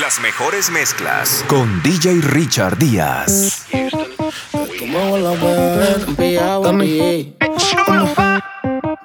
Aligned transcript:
Las 0.00 0.20
mejores 0.20 0.68
mezclas 0.68 1.42
con 1.48 1.82
DJ 1.82 2.20
Richard 2.20 2.76
Díaz. 2.76 3.66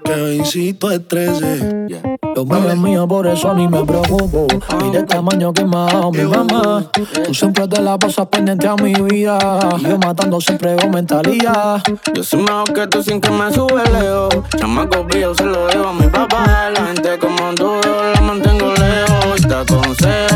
Que 0.04 0.34
insisto 0.36 0.92
es 0.92 1.08
13. 1.08 1.88
Los 2.36 2.66
es 2.66 2.78
mío, 2.78 3.08
por 3.08 3.26
eso 3.28 3.54
ni 3.54 3.70
me 3.70 3.86
preocupo. 3.86 4.48
Mira 4.82 5.00
el 5.00 5.06
tamaño 5.06 5.54
que 5.54 5.64
me 5.64 5.78
ha 5.78 5.86
dado 5.86 6.12
mi 6.12 6.24
mamá. 6.24 6.84
Tú 7.24 7.34
siempre 7.34 7.68
te 7.70 7.80
la 7.80 7.98
pasas 7.98 8.28
pendiente 8.28 8.68
a 8.68 8.76
mi 8.76 8.94
vida. 8.94 9.40
Yo 9.82 9.98
matando 9.98 10.42
siempre 10.42 10.76
con 10.76 10.92
mentalidad. 10.92 11.82
Yo 12.14 12.24
soy 12.24 12.42
mejor 12.42 12.74
que 12.74 12.88
tú 12.88 13.02
sin 13.02 13.22
que 13.22 13.30
me 13.30 13.54
sube 13.54 13.84
leo. 13.92 14.28
Chamaco 14.58 15.08
yo 15.08 15.34
se 15.36 15.46
lo 15.46 15.68
dejo 15.68 15.88
a 15.88 15.94
mi 15.94 16.08
papá. 16.08 16.70
La 16.72 16.88
gente 16.88 17.18
como 17.18 17.56
tú, 17.56 17.80
yo 17.82 18.12
la 18.14 18.22
mantengo 18.22 18.74
lejos. 18.74 19.42
Te 19.48 19.54
aconsejo. 19.54 20.31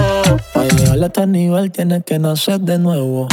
Para 0.54 0.68
llegar 0.68 1.04
a 1.04 1.06
este 1.06 1.28
nivel 1.28 1.72
tienes 1.72 2.04
que 2.04 2.20
nacer 2.20 2.60
de 2.60 2.78
nuevo. 2.78 3.28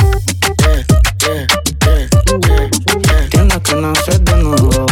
Tienes 3.30 3.58
que 3.58 3.74
nacer 3.76 4.20
de 4.20 4.36
nuevo. 4.36 4.86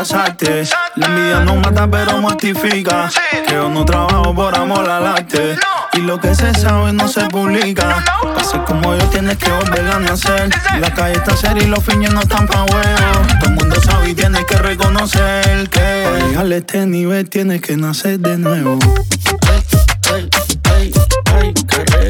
La 0.00 1.06
envidia 1.08 1.40
no 1.40 1.56
mata 1.56 1.86
pero 1.86 2.22
mortifica. 2.22 3.10
Que 3.46 3.52
yo 3.52 3.68
no 3.68 3.84
trabajo 3.84 4.34
por 4.34 4.56
amor 4.56 4.88
al 4.88 5.06
arte. 5.06 5.58
Y 5.92 5.98
lo 5.98 6.18
que 6.18 6.34
se 6.34 6.54
sabe 6.54 6.90
no 6.94 7.06
se 7.06 7.26
publica. 7.26 8.02
Ser 8.42 8.64
como 8.64 8.96
yo 8.96 9.04
tienes 9.08 9.36
que 9.36 9.50
volver 9.50 9.86
a 9.88 9.98
nacer. 9.98 10.48
La 10.80 10.94
calle 10.94 11.16
está 11.16 11.36
seria 11.36 11.64
y 11.64 11.66
los 11.66 11.84
fines 11.84 12.14
no 12.14 12.22
están 12.22 12.46
pa' 12.46 12.64
huevos. 12.64 13.28
Todo 13.40 13.50
el 13.50 13.56
mundo 13.56 13.76
sabe 13.82 14.08
y 14.08 14.14
tienes 14.14 14.42
que 14.46 14.56
reconocer 14.56 15.68
que. 15.68 16.04
Para 16.06 16.26
llegar 16.26 16.46
a 16.46 16.56
este 16.56 16.86
nivel 16.86 17.28
tienes 17.28 17.60
que 17.60 17.76
nacer 17.76 18.20
de 18.20 18.38
nuevo. 18.38 18.78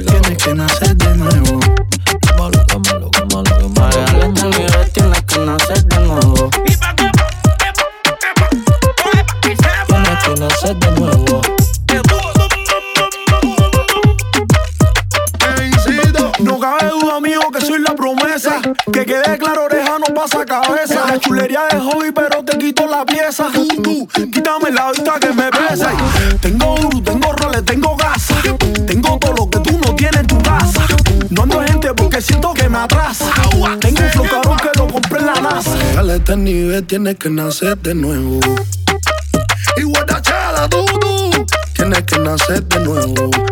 Tienes 0.07 0.45
que 0.45 0.55
nacer 0.55 0.97
de 0.97 1.17
nuevo. 1.17 1.61
Para 3.75 3.91
llegar 3.91 4.15
a 4.15 4.27
este 4.27 4.47
nivel 4.47 4.91
tienes 4.93 5.23
que 5.23 5.39
nacer 5.41 5.85
de 5.87 5.99
nuevo. 5.99 6.51
Nacer 10.61 10.77
de 10.77 10.91
nuevo. 11.01 11.41
No 16.41 16.59
cabe 16.59 16.91
duda 16.91 17.21
mío 17.21 17.41
que 17.53 17.61
soy 17.61 17.81
la 17.81 17.95
promesa. 17.95 18.61
Que 18.93 19.05
quede 19.05 19.39
claro, 19.39 19.65
oreja 19.65 19.99
no 19.99 20.15
pasa 20.15 20.45
cabeza. 20.45 21.07
La 21.07 21.19
chulería 21.19 21.63
de 21.71 21.79
hobby, 21.79 22.13
pero 22.13 22.43
te 22.45 22.59
quito 22.59 22.87
la 22.87 23.05
pieza. 23.05 23.49
Tú, 23.83 24.09
quítame 24.33 24.71
la 24.71 24.91
vista 24.93 25.19
que 25.21 25.33
me 25.33 25.51
pesa. 25.51 25.93
Tengo 26.41 26.77
duro, 26.77 27.03
tengo 27.03 27.33
roles, 27.33 27.65
tengo 27.65 27.97
gasa. 27.97 28.35
Tengo 28.87 29.19
todo 29.19 29.33
lo 29.35 29.51
que 29.51 29.61
tú 29.61 29.79
no 29.79 29.95
tienes 29.95 30.21
en 30.21 30.27
tu 30.27 30.39
casa. 30.43 30.87
No 31.31 31.43
ando 31.43 31.63
gente 31.63 31.95
porque 31.95 32.21
siento 32.21 32.53
que 32.55 32.69
me 32.69 32.79
atrasa. 32.79 33.31
Tengo 33.81 34.03
un 34.03 34.29
flow 34.29 34.57
que 34.57 34.79
lo 34.79 34.89
compré 34.89 35.21
en 35.21 35.27
la 35.27 35.35
NASA. 35.35 35.77
Para 35.95 36.15
este 36.15 36.37
nivel 36.37 36.87
tienes 36.87 37.17
que 37.17 37.31
nacer 37.31 37.79
de 37.79 37.95
nuevo 37.95 38.41
Nacer 42.31 42.63
de 42.69 42.79
nuevo. 42.85 43.50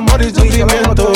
Amor 0.00 0.22
y 0.22 0.30
sufrimiento. 0.30 1.12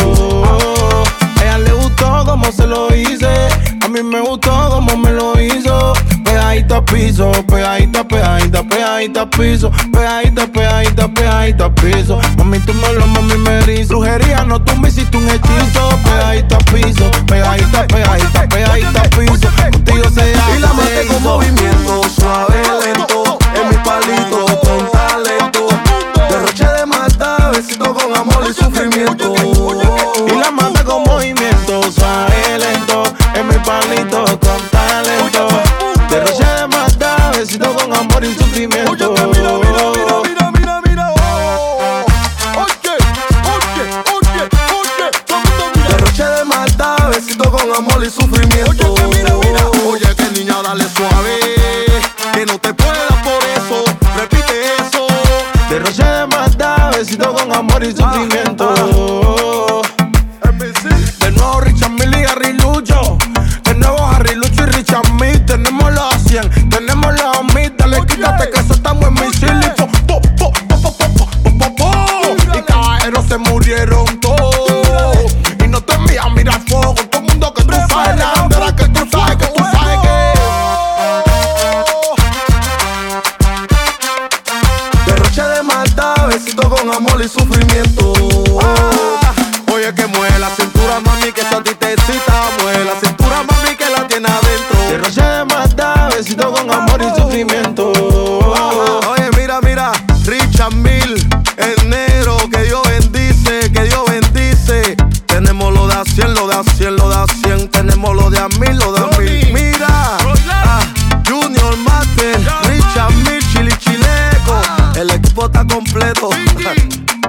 A 1.39 1.43
ella 1.43 1.59
le 1.59 1.73
gustó 1.73 2.25
como 2.25 2.53
se 2.53 2.67
lo 2.67 2.95
hice. 2.95 3.49
A 3.83 3.89
mí 3.89 4.03
me 4.03 4.21
gustó 4.21 4.51
como 4.69 4.97
me 4.97 5.11
lo 5.11 5.41
hizo. 5.41 5.95
Pegadita 6.25 6.85
piso, 6.85 7.33
pegadita, 7.47 8.07
pegadita, 8.07 8.63
pegadita 8.63 9.31
piso. 9.31 9.71
Pegadita, 9.93 10.47
pegadita, 10.47 11.09
pegadita 11.09 11.75
piso. 11.75 12.19
Mami, 12.37 12.59
tú 12.61 12.75
me 12.75 12.93
lo 12.93 13.07
mami 13.07 13.37
me 13.39 13.59
erizo. 13.61 13.99
Brujería, 13.99 14.45
no 14.45 14.61
tú 14.63 14.77
me 14.77 14.89
hiciste 14.89 15.17
un 15.17 15.29
hechizo. 15.29 15.89
Pegadita 16.05 16.59
piso, 16.59 17.11
pegadita, 17.27 17.87
pegadita, 17.87 18.49
pegadita 18.49 19.03
piso. 19.17 19.49
Contigo 19.73 20.11
se 20.11 20.33
Y 20.57 20.61
la 20.61 20.73
maté 20.73 21.07
con 21.07 21.23
movimiento 21.23 21.74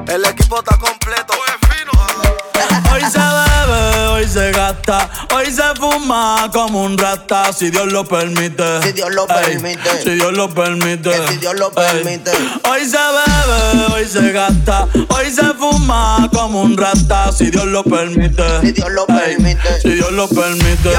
El 0.07 0.25
equipo 0.25 0.59
está 0.59 0.77
completo. 0.77 1.33
Hoy 2.91 3.01
se 3.09 3.19
bebe, 3.19 4.07
hoy 4.07 4.27
se 4.27 4.51
gasta, 4.51 5.09
hoy 5.33 5.45
se 5.51 5.63
fuma 5.75 6.49
como 6.51 6.83
un 6.83 6.97
rata, 6.97 7.53
si 7.53 7.69
Dios 7.69 7.91
lo 7.91 8.05
permite. 8.05 8.81
Si 8.83 8.91
Dios 8.93 9.13
lo 9.13 9.27
permite. 9.27 10.03
Si 10.03 10.09
Dios 10.11 10.33
lo 10.33 10.49
permite. 10.49 11.27
Si 11.27 11.37
Dios 11.37 11.55
lo 11.55 11.71
permite. 11.71 12.31
Hoy 12.69 12.85
se 12.85 12.97
bebe, 12.97 13.93
hoy 13.93 14.05
se 14.05 14.31
gasta, 14.31 14.87
hoy 15.09 15.31
se 15.31 15.53
fuma 15.53 16.29
como 16.33 16.61
un 16.61 16.77
rata, 16.77 17.31
si 17.31 17.49
Dios 17.51 17.65
lo 17.65 17.83
permite. 17.83 18.61
Si 18.61 18.71
Dios 18.71 18.91
lo 18.91 19.05
permite. 19.05 19.81
Si 19.81 19.89
Dios 19.89 20.11
lo 20.11 20.27
permite. 20.27 20.89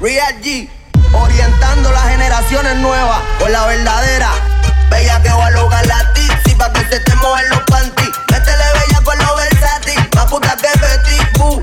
Real 0.00 0.34
G, 0.42 0.68
orientando 1.12 1.90
las 1.92 2.08
generaciones 2.08 2.76
nuevas 2.76 3.20
con 3.38 3.52
la 3.52 3.66
verdadera, 3.66 4.30
bella 4.90 5.22
que 5.22 5.30
va 5.30 5.46
a 5.46 5.50
lograr 5.50 5.86
la 5.86 6.12
tira 6.12 6.33
pa' 6.58 6.72
que 6.72 6.80
se 6.88 7.00
te 7.00 7.14
muevan 7.16 7.48
los 7.50 7.60
panties. 7.62 8.10
Métele 8.30 8.64
bella 8.74 9.00
con 9.04 9.18
lo 9.18 9.36
versátil, 9.36 10.08
más 10.14 10.26
puta 10.26 10.56
que 10.56 10.68
Betty 10.78 11.38
Boo. 11.38 11.62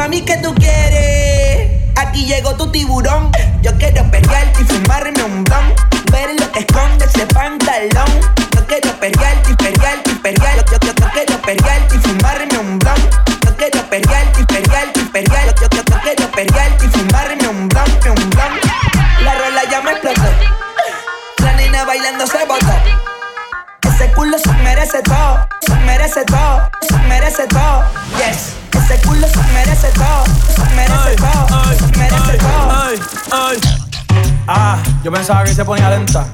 Mami, 0.00 0.22
¿qué 0.22 0.38
tú 0.38 0.54
quieres? 0.54 1.72
Aquí 1.94 2.24
llegó 2.24 2.56
tu 2.56 2.72
tiburón. 2.72 3.30
Yo 3.60 3.70
quiero 3.76 4.02
pelearte 4.10 4.62
y 4.62 4.64
fumarme 4.64 5.22
un 5.22 5.44
blon. 5.44 5.74
Ver 6.10 6.40
lo 6.40 6.50
que 6.52 6.60
esconde 6.60 7.04
ese 7.04 7.26
pantalón. 7.26 8.08
Yo 8.56 8.66
quiero 8.66 8.98
pelearte 8.98 9.52
y 9.52 9.54
pelearte 9.56 10.10
y 10.10 10.14
pelear. 10.14 10.56
Yo, 10.56 10.78
yo, 10.80 10.94
yo 10.94 11.06
quiero 11.12 11.42
pelearte 11.42 11.96
y 11.96 11.98
fumarme 11.98 12.58
un 12.58 12.78
blon. 12.78 12.96
Yo 13.44 13.56
quiero 13.58 13.90
pelearte 13.90 14.40
y 14.40 14.44
pelearte 14.46 15.00
y 15.00 15.04
pelear. 15.04 15.54
Yo, 15.60 15.68
yo, 15.68 15.82
yo 15.84 16.00
quiero 16.00 16.30
pelearte 16.30 16.86
y 16.86 16.88
fumarme 16.88 17.48
un 17.48 17.68
blon, 17.68 17.90
un 18.06 18.30
blon. 18.30 18.52
La 19.22 19.34
rola 19.34 19.62
ya 19.70 19.82
me 19.82 19.90
explotó. 19.90 20.22
La 21.44 21.52
nena 21.52 21.84
bailando 21.84 22.26
se 22.26 22.42
botó. 22.46 22.72
Ese 23.82 24.10
culo 24.12 24.38
se 24.38 24.50
merece 24.64 25.02
todo, 25.02 25.46
merece 26.00 26.24
todo, 26.24 26.70
se 26.88 26.98
merece 27.08 27.46
todo. 27.46 27.84
Yes. 28.16 28.56
Ese 28.72 29.06
culo 29.06 29.28
se 29.28 29.42
merece 29.52 29.88
todo, 29.88 30.24
se 30.56 30.74
merece 30.74 31.14
todo, 31.16 31.74
se 31.74 31.98
merece 31.98 32.38
todo. 32.38 32.72
Ah, 34.48 34.78
yo 35.04 35.12
pensaba 35.12 35.44
que 35.44 35.52
se 35.52 35.62
ponía 35.62 35.90
lenta. 35.90 36.24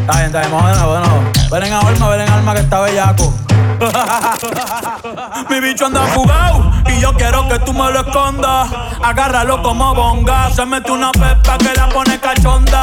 Está 0.00 0.14
bien, 0.14 0.26
está 0.26 0.40
bien, 0.40 0.50
de 0.50 0.78
nuevo. 0.80 1.22
Ven 1.48 1.62
en 1.62 1.72
alma, 1.72 2.08
ven 2.08 2.20
en 2.22 2.28
alma 2.28 2.54
que 2.54 2.60
está 2.60 2.80
bellaco. 2.80 3.32
Mi 5.48 5.60
bicho 5.60 5.86
anda 5.86 6.04
jugado 6.12 6.72
y 6.88 7.00
yo 7.00 7.14
quiero 7.14 7.48
que 7.48 7.60
tú 7.60 7.72
me 7.72 7.88
lo 7.92 8.00
escondas. 8.00 8.68
Agárralo 9.00 9.62
como 9.62 9.94
bonga. 9.94 10.50
Se 10.50 10.66
mete 10.66 10.90
una 10.90 11.12
pepa 11.12 11.56
que 11.56 11.72
la 11.76 11.88
pone 11.88 12.18
cachonda. 12.18 12.80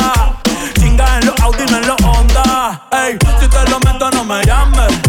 Chinga 0.80 1.20
en 1.20 1.26
los 1.26 1.38
Audi, 1.42 1.66
no 1.70 1.78
en 1.78 1.88
los 1.88 2.02
Honda. 2.02 2.84
Ey, 2.92 3.18
si 3.42 3.48
te 3.50 3.70
lo 3.70 3.80
meto, 3.82 4.10
no 4.12 4.24
me 4.24 4.42
llames. 4.46 5.09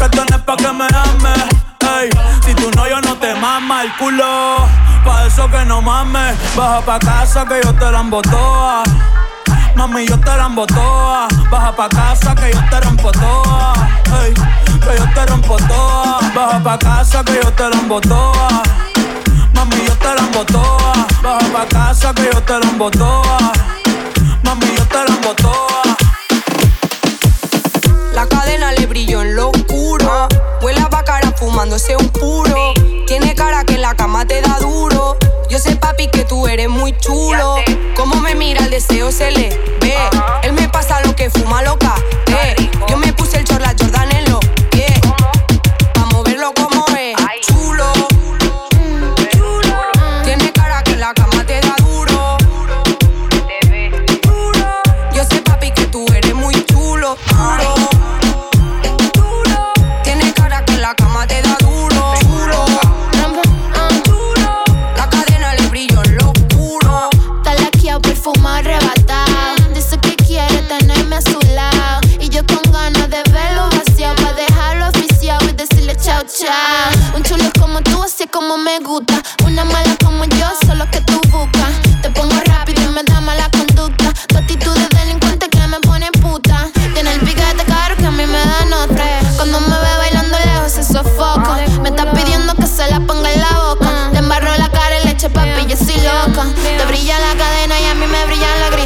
Que 0.00 0.06
esto 0.06 0.24
no 0.30 0.36
es 0.36 0.42
pa' 0.44 0.56
que 0.56 0.72
me 0.72 0.86
ames. 0.86 1.44
Ey, 2.00 2.08
si 2.46 2.54
tú 2.54 2.70
no, 2.74 2.88
yo 2.88 3.02
no 3.02 3.16
te 3.16 3.34
mama 3.34 3.82
el 3.82 3.94
culo. 3.96 4.66
Pa' 5.04 5.26
eso 5.26 5.46
que 5.50 5.62
no 5.66 5.82
mames. 5.82 6.38
Baja 6.56 6.80
pa' 6.80 6.98
casa 6.98 7.44
que 7.44 7.60
yo 7.62 7.74
te 7.74 7.90
la 7.92 8.00
embotoa. 8.00 8.82
Mami, 9.76 10.06
yo 10.06 10.18
te 10.18 10.34
la 10.38 10.48
toa. 10.68 11.28
Baja 11.50 11.76
pa' 11.76 11.88
casa 11.90 12.34
que 12.34 12.50
yo 12.50 12.60
te 12.70 12.80
rompo 12.80 13.12
toa. 13.12 13.74
Ey, 14.22 14.32
que 14.32 14.96
yo 14.96 15.06
te 15.12 15.26
rompo 15.26 15.58
toa. 15.68 16.18
Baja 16.34 16.62
pa' 16.64 16.78
casa 16.78 17.22
que 17.22 17.34
yo 17.34 17.52
te 17.52 17.68
la 17.68 18.00
toa. 18.00 18.62
Mami, 19.52 19.84
yo 19.86 19.94
te 19.96 20.14
la 20.14 20.44
toa. 20.46 20.92
Baja 21.22 21.46
pa' 21.52 21.66
casa 21.68 22.14
que 22.14 22.30
yo 22.32 22.42
te 22.42 22.58
la 22.58 22.90
toa. 22.90 23.52
Mami, 24.44 24.66
yo 24.78 24.84
te 24.86 25.04
la 25.04 25.34
toa. 25.34 25.82
La 28.14 28.26
cadena 28.26 28.72
le 28.72 28.86
brilló 28.86 29.20
en 29.20 29.36
lo 29.36 29.48
oscuro. 29.50 29.59
Huele 30.62 30.80
a 30.80 30.88
bacara 30.88 31.32
fumándose 31.32 31.96
un 31.96 32.08
puro. 32.10 32.74
Tiene 33.06 33.34
cara 33.34 33.64
que 33.64 33.78
la 33.78 33.94
cama 33.94 34.26
te 34.26 34.40
da 34.42 34.58
duro. 34.60 35.16
Yo 35.48 35.58
sé, 35.58 35.76
papi, 35.76 36.08
que 36.08 36.24
tú 36.24 36.46
eres 36.46 36.68
muy 36.68 36.96
chulo. 36.98 37.56
Como 37.96 38.16
me 38.16 38.34
mira, 38.34 38.64
el 38.64 38.70
deseo 38.70 39.10
se 39.10 39.30
le 39.30 39.48
ve. 39.80 39.96
Él 40.42 40.52
me 40.52 40.68
pasa 40.68 41.00
lo 41.04 41.16
que 41.16 41.30
fuma 41.30 41.62
loca. 41.62 41.94
Como 78.30 78.58
me 78.58 78.78
gusta. 78.80 79.14
Una 79.44 79.64
mala 79.64 79.96
como 80.04 80.24
yo, 80.24 80.46
solo 80.66 80.88
que 80.90 81.00
tú 81.00 81.20
buscas. 81.30 81.72
Te 82.02 82.10
pongo 82.10 82.34
rápido 82.46 82.82
y 82.82 82.88
me 82.88 83.02
da 83.02 83.20
mala 83.20 83.48
conducta. 83.50 84.12
Tu 84.28 84.38
actitud 84.38 84.74
de 84.74 84.98
delincuente 84.98 85.48
que 85.48 85.66
me 85.66 85.78
pone 85.80 86.10
puta. 86.12 86.68
Tiene 86.94 87.14
el 87.14 87.20
piquete 87.20 87.64
caro 87.66 87.96
que 87.96 88.06
a 88.06 88.10
mí 88.10 88.24
me 88.26 88.38
da 88.38 88.64
nota. 88.68 89.04
Cuando 89.36 89.60
me 89.60 89.76
ve 89.76 89.96
bailando 89.98 90.38
lejos 90.38 90.72
se 90.72 90.84
sofoca. 90.84 91.56
Me 91.82 91.88
está 91.88 92.10
pidiendo 92.12 92.54
que 92.54 92.66
se 92.66 92.88
la 92.90 93.00
ponga 93.00 93.32
en 93.32 93.40
la 93.40 93.52
boca. 93.66 94.10
Te 94.12 94.18
embarro 94.18 94.56
la 94.56 94.70
cara 94.70 94.98
en 94.98 95.06
leche, 95.06 95.30
papi, 95.30 95.66
yo 95.66 95.76
soy 95.76 95.96
loca. 95.96 96.46
Te 96.62 96.84
brilla 96.86 97.18
la 97.18 97.36
cadena 97.36 97.80
y 97.80 97.84
a 97.86 97.94
mí 97.94 98.06
me 98.06 98.26
brilla 98.26 98.48
la 98.60 98.70
gris. 98.70 98.79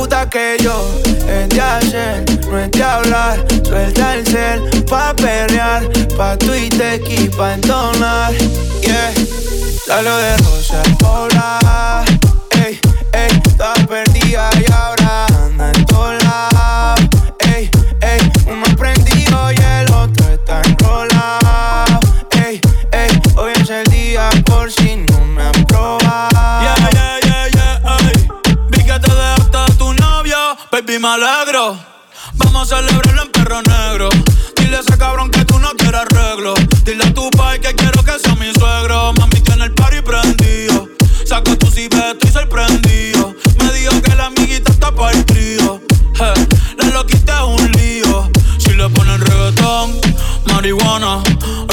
puta 0.00 0.28
que 0.30 0.56
yo. 0.62 0.74
Es 1.28 1.48
de 1.50 1.60
hacer, 1.60 2.24
no 2.50 2.58
es 2.58 2.70
de 2.70 2.82
hablar. 2.82 3.46
Suelta 3.62 4.14
el 4.14 4.26
cel 4.26 4.84
pa' 4.88 5.14
pelear, 5.14 5.82
pa' 6.16 6.36
tuitear 6.38 7.00
y 7.06 7.28
pa' 7.28 7.54
entonar. 7.54 8.32
Yeah, 8.80 9.12
salo 9.86 10.16
de 10.16 10.36
rosa, 10.38 10.82
hola. 11.04 12.19
baby, 30.90 31.02
me 31.02 31.08
alegro. 31.08 31.78
Vamos 32.34 32.72
a 32.72 32.76
celebrarlo 32.76 33.22
en 33.22 33.30
perro 33.30 33.62
negro. 33.62 34.08
Dile 34.56 34.76
a 34.76 34.80
ese 34.80 34.96
cabrón 34.98 35.30
que 35.30 35.44
tú 35.44 35.58
no 35.58 35.70
quieres 35.76 36.00
arreglo. 36.00 36.54
Dile 36.84 37.04
a 37.04 37.14
tu 37.14 37.30
pai 37.30 37.60
que 37.60 37.74
quiero 37.74 38.02
que 38.02 38.18
sea 38.18 38.34
mi 38.34 38.52
suegro. 38.52 39.12
Mami 39.14 39.40
tiene 39.40 39.64
el 39.64 39.74
party 39.74 40.00
prendido. 40.02 40.88
Saco 41.24 41.56
tu 41.56 41.70
cibeta 41.70 42.16
y 42.26 42.28
sorprendido. 42.28 43.34
Me 43.58 43.72
dijo 43.72 44.00
que 44.02 44.14
la 44.14 44.26
amiguita 44.26 44.72
está 44.72 44.94
para 44.94 45.16
el 45.16 45.24
trío. 45.24 45.80
Hey, 46.14 46.46
la 46.78 46.86
loquita 46.90 47.34
es 47.38 47.60
un 47.60 47.72
lío. 47.72 48.30
Si 48.58 48.70
le 48.70 48.88
ponen 48.90 49.20
reggaetón, 49.20 50.00
marihuana 50.46 51.22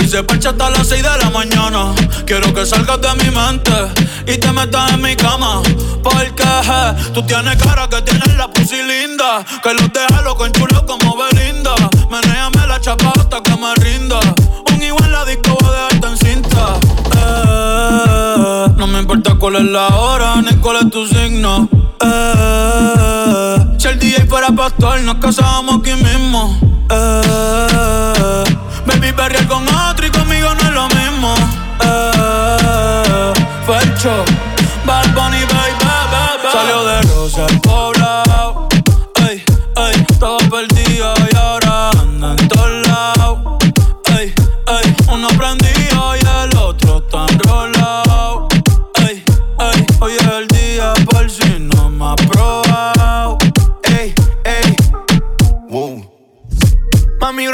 se 0.08 0.24
parcha 0.24 0.52
hasta 0.52 0.70
las 0.70 0.88
6 0.88 1.04
de 1.04 1.18
la 1.22 1.30
mañana. 1.32 1.94
Quiero 2.26 2.54
que 2.54 2.66
salgas 2.66 3.02
de 3.02 3.14
mi 3.16 3.30
mente 3.30 3.72
y 4.26 4.38
te 4.38 4.52
metas 4.54 4.94
en 4.94 5.02
mi 5.02 5.18
cama. 5.18 5.62
Porque 6.02 6.44
je, 6.44 7.12
tú 7.14 7.22
tienes 7.24 7.62
cara 7.62 7.90
que 7.90 8.02
tienes 8.04 8.38
la 8.38 8.48
pussy 8.48 8.82
linda. 8.84 9.44
Que 9.62 9.74
los 9.74 9.92
deja 9.92 10.22
loco 10.22 10.48
chulo 10.48 10.86
como 10.86 11.18
Belinda. 11.18 11.76
Menéame 12.10 12.68
la 12.68 12.80
chapa 12.80 13.12
hasta 13.20 13.42
que 13.42 13.52
me 13.58 13.76
rinda. 13.76 14.20
Un 14.72 14.82
igual 14.82 15.12
la 15.12 15.26
disco 15.26 15.58
va 15.62 15.68
a 15.68 15.74
dejarte 15.74 16.08
en 16.08 16.18
cinta. 16.18 16.80
Eh, 17.18 18.68
no 18.78 18.88
me 18.88 19.00
importa 19.00 19.36
cuál 19.36 19.58
es 19.58 19.64
la 19.64 19.88
hora 19.90 20.42
ni 20.42 20.56
cuál 20.58 20.78
es 20.78 20.90
tu 20.90 21.06
signo. 21.06 21.68
Eh, 22.00 23.58
si 23.78 23.88
el 23.90 24.00
DJ 24.00 24.26
fuera 24.26 24.52
pastor, 24.52 25.02
nos 25.02 25.16
casamos 25.16 25.82
aquí 25.82 25.94
mismo. 25.96 26.58
Eh, 26.90 28.44
Baby, 28.88 29.12
perrear 29.12 29.46
con 29.48 29.68
otro 29.68 30.08
y 30.08 30.10
conmigo 30.10 30.54
no 30.56 30.62
es 30.62 30.72
lo 30.72 30.88
mismo. 30.90 31.36
Eh, 31.84 33.34
Fercho, 33.66 34.24
Bad 34.86 35.14
Bunny, 35.14 35.44
baby. 35.46 35.87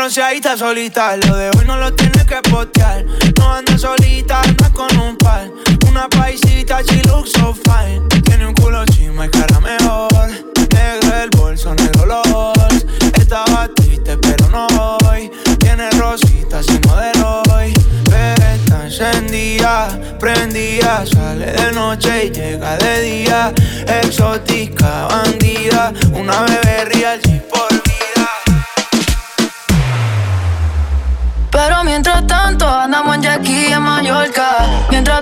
bronceadita 0.03 0.57
solita. 0.57 1.15
Lo 1.15 1.38
de 1.38 1.50
hoy 1.51 1.65
no 1.65 1.77
lo 1.77 1.93
tienes 1.93 2.25
que 2.25 2.36
postear. 2.50 3.05
No 3.38 3.53
andas 3.53 3.79
solita 3.79 4.02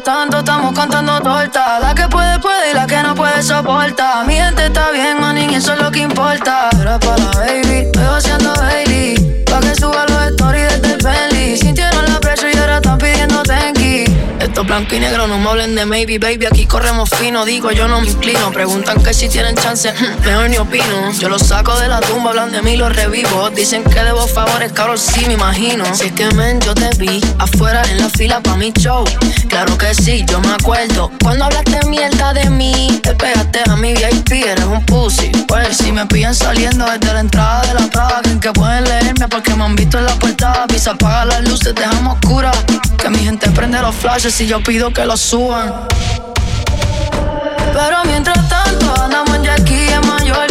estamos 0.03 0.73
cantando 0.73 1.19
torta. 1.21 1.79
La 1.79 1.93
que 1.93 2.07
puede, 2.07 2.39
puede 2.39 2.71
y 2.71 2.73
la 2.73 2.87
que 2.87 3.01
no 3.03 3.13
puede 3.13 3.43
soporta. 3.43 4.23
Mi 4.25 4.35
gente 4.35 4.65
está 4.65 4.91
bien, 4.91 5.19
man, 5.19 5.37
y 5.37 5.55
eso 5.55 5.73
es 5.73 5.79
lo 5.79 5.91
que 5.91 5.99
importa. 5.99 6.69
Era 6.79 6.99
para 6.99 7.17
la 7.17 7.31
baby, 7.31 7.77
estoy 7.85 8.03
haciendo 8.03 8.53
Bailey. 8.55 9.20
Blanco 14.71 14.95
y 14.95 14.99
negro, 15.01 15.27
no 15.27 15.37
me 15.37 15.49
hablen 15.49 15.75
de 15.75 15.85
maybe, 15.85 16.17
baby. 16.17 16.45
Aquí 16.45 16.65
corremos 16.65 17.09
fino, 17.09 17.43
digo, 17.43 17.71
yo 17.71 17.89
no 17.89 17.99
me 17.99 18.07
inclino. 18.07 18.53
Preguntan 18.53 19.03
que 19.03 19.13
si 19.13 19.27
tienen 19.27 19.53
chance, 19.53 19.91
mejor 20.25 20.49
ni 20.49 20.55
opino. 20.59 21.11
Yo 21.19 21.27
los 21.27 21.41
saco 21.41 21.77
de 21.77 21.89
la 21.89 21.99
tumba, 21.99 22.29
hablan 22.29 22.53
de 22.53 22.61
mí, 22.61 22.77
los 22.77 22.95
revivo. 22.95 23.49
Dicen 23.49 23.83
que 23.83 24.01
debo 24.01 24.25
favores, 24.27 24.71
cabrón, 24.71 24.97
sí 24.97 25.25
me 25.27 25.33
imagino. 25.33 25.83
Si 25.93 26.05
es 26.05 26.13
que 26.13 26.31
men, 26.35 26.61
yo 26.61 26.73
te 26.73 26.89
vi 26.97 27.19
afuera 27.37 27.81
en 27.91 27.97
la 27.97 28.07
fila 28.11 28.39
pa' 28.39 28.55
mi 28.55 28.71
show. 28.71 29.03
Claro 29.49 29.77
que 29.77 29.93
sí, 29.93 30.23
yo 30.25 30.39
me 30.39 30.53
acuerdo. 30.53 31.11
Cuando 31.21 31.43
hablaste 31.43 31.85
mierda 31.87 32.31
de 32.33 32.49
mí, 32.49 32.97
te 33.03 33.13
pegaste 33.13 33.59
a 33.69 33.75
mi 33.75 33.93
VIP, 33.93 34.31
eres 34.31 34.63
un 34.63 34.85
pussy. 34.85 35.33
Pues 35.49 35.75
si 35.75 35.91
me 35.91 36.05
pillan 36.05 36.33
saliendo 36.33 36.85
desde 36.85 37.13
la 37.13 37.19
entrada 37.19 37.61
de 37.63 37.73
la 37.73 37.87
Prada, 37.89 38.21
creen 38.23 38.39
que 38.39 38.53
pueden 38.53 38.85
leerme 38.85 39.27
porque 39.27 39.53
me 39.53 39.65
han 39.65 39.75
visto 39.75 39.99
en 39.99 40.05
la 40.05 40.15
portada. 40.15 40.65
Pisa, 40.67 40.91
apaga 40.91 41.25
las 41.25 41.43
luces, 41.43 41.75
dejamos 41.75 42.13
oscuras. 42.13 42.55
Que 42.97 43.09
mi 43.09 43.17
gente 43.17 43.49
prende 43.49 43.81
los 43.81 43.95
flashes 43.95 44.39
y 44.41 44.47
yo 44.47 44.60
pido 44.61 44.91
que 44.91 45.05
lo 45.05 45.17
suban. 45.17 45.87
Pero 47.73 47.97
mientras 48.05 48.47
tanto, 48.49 48.93
andamos 49.01 49.41
ya 49.41 49.53
aquí 49.53 49.89
en 49.89 50.07
mayor. 50.07 50.50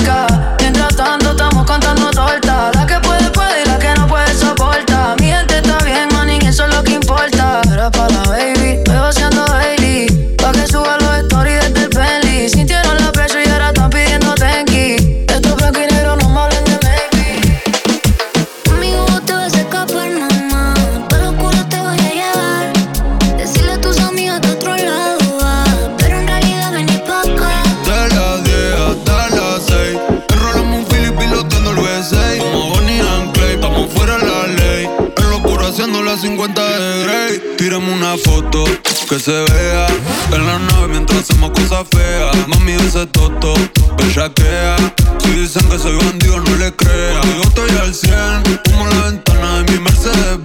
Tomando 35.91 36.09
las 36.09 36.21
50 36.21 36.79
de 36.79 37.03
Grey. 37.03 37.73
Una 37.75 38.17
foto 38.17 38.65
que 39.09 39.19
se 39.19 39.33
vea. 39.33 39.87
En 40.33 40.47
la 40.47 40.59
nave 40.59 40.89
mientras 40.89 41.21
hacemos 41.21 41.51
cosas 41.51 41.85
feas. 41.91 42.49
Mami 42.49 42.73
dice 42.75 43.07
toto, 43.07 43.55
bellaquea. 43.97 44.77
Si 45.19 45.31
dicen 45.31 45.69
que 45.69 45.79
soy 45.79 45.97
bandido 45.97 46.41
no 46.41 46.57
le 46.57 46.75
crea 46.75 47.21
Yo 47.37 47.43
estoy 47.43 47.71
al 47.83 47.95
100 47.95 48.61
Como 48.65 48.87
la 48.87 49.05
ventana 49.05 49.63
de 49.63 49.73
mi 49.73 49.79
Mercedes 49.79 50.40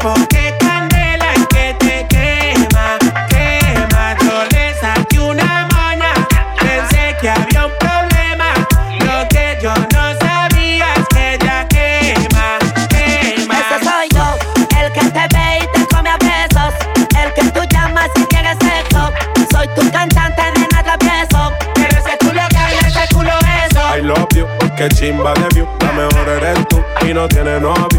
Que 0.00 0.56
candela, 0.58 1.34
que 1.50 1.76
te 1.78 2.06
quema, 2.08 2.96
quema, 3.28 4.14
dolés 4.14 4.82
aquí 4.82 5.18
una 5.18 5.68
mona. 5.74 6.14
Pensé 6.58 7.14
que 7.20 7.28
había 7.28 7.66
un 7.66 7.72
problema. 7.78 8.48
Lo 9.00 9.28
que 9.28 9.58
yo 9.62 9.74
no 9.74 10.18
sabía 10.18 10.86
es 10.96 11.06
que 11.14 11.38
ya 11.44 11.68
quema, 11.68 12.58
quema. 12.88 13.58
Ese 13.60 13.84
soy 13.84 14.08
yo, 14.14 14.38
el 14.80 14.90
que 14.90 15.00
te 15.00 15.36
ve 15.36 15.58
y 15.60 15.78
te 15.78 15.94
come 15.94 16.08
a 16.08 16.16
peso. 16.16 16.72
El 17.22 17.34
que 17.34 17.50
tú 17.50 17.60
llamas 17.70 18.08
y 18.16 18.24
tienes 18.24 18.56
sexo. 18.58 19.12
Soy 19.52 19.68
tu 19.76 19.90
cantante 19.90 20.40
en 20.40 20.62
el 20.62 20.78
atraveso. 20.78 21.52
Que 21.74 21.88
resesculo, 21.88 22.40
que 22.48 22.86
resesculo, 22.86 23.32
eso. 23.68 23.86
Hay 23.86 24.00
lo 24.00 24.14
pio, 24.28 24.48
que 24.78 24.88
chimba 24.88 25.34
de 25.34 25.46
pio, 25.48 25.68
la 25.80 25.92
mejor 25.92 26.26
heredera 26.26 26.64
tú 26.64 26.82
y 27.06 27.12
no 27.12 27.28
tiene 27.28 27.60
nombre. 27.60 27.89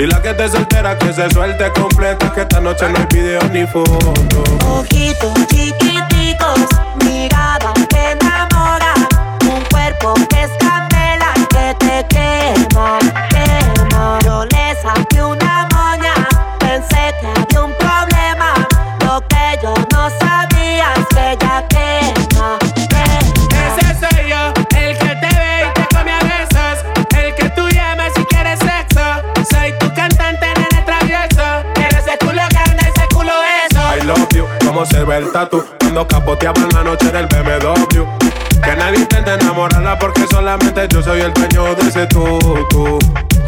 Y 0.00 0.06
la 0.06 0.22
que 0.22 0.32
te 0.32 0.48
soltera 0.48 0.96
que 0.96 1.12
se 1.12 1.28
suelte 1.28 1.70
completa, 1.72 2.32
que 2.32 2.40
esta 2.40 2.58
noche 2.58 2.88
no 2.88 2.96
hay 3.00 3.06
video 3.12 3.42
ni 3.52 3.66
foto. 3.66 4.14
Ojitos 4.66 5.46
chiquiticos, 5.48 6.60
mirada 7.04 7.74
que 7.90 8.12
enamora, 8.12 8.94
un 9.44 9.62
cuerpo 9.70 10.14
que 10.30 10.44
es 10.44 10.50
candela 10.58 11.34
que 11.50 11.76
te 11.80 12.06
quema, 12.08 12.98
quema. 13.28 14.18
Yo 14.24 14.46
le 14.46 14.74
saqué 14.80 15.22
una 15.22 15.68
moña, 15.74 16.14
pensé 16.60 17.14
que 17.20 17.26
había 17.26 17.62
un 17.62 17.74
problema, 17.74 18.54
lo 19.04 19.20
que 19.28 19.58
yo 19.62 19.74
no 19.92 20.08
sabía 20.18 20.94
es 20.96 21.06
que 21.14 21.32
ella 21.32 21.62
quema, 21.68 22.39
como 34.80 34.90
se 34.90 35.04
ve 35.04 35.18
el 35.18 35.30
tatu. 35.30 35.62
Cuando 35.78 36.08
capoteamos 36.08 36.72
la 36.72 36.82
noche 36.82 37.10
del 37.10 37.26
BMW. 37.26 37.74
Que 38.62 38.76
nadie 38.76 39.00
intente 39.00 39.34
enamorarla 39.34 39.98
porque 39.98 40.26
solamente 40.30 40.88
yo 40.88 41.02
soy 41.02 41.20
el 41.20 41.34
dueño 41.34 41.74
de 41.74 41.88
ese 41.88 42.06
tú, 42.06 42.38
tú. 42.70 42.98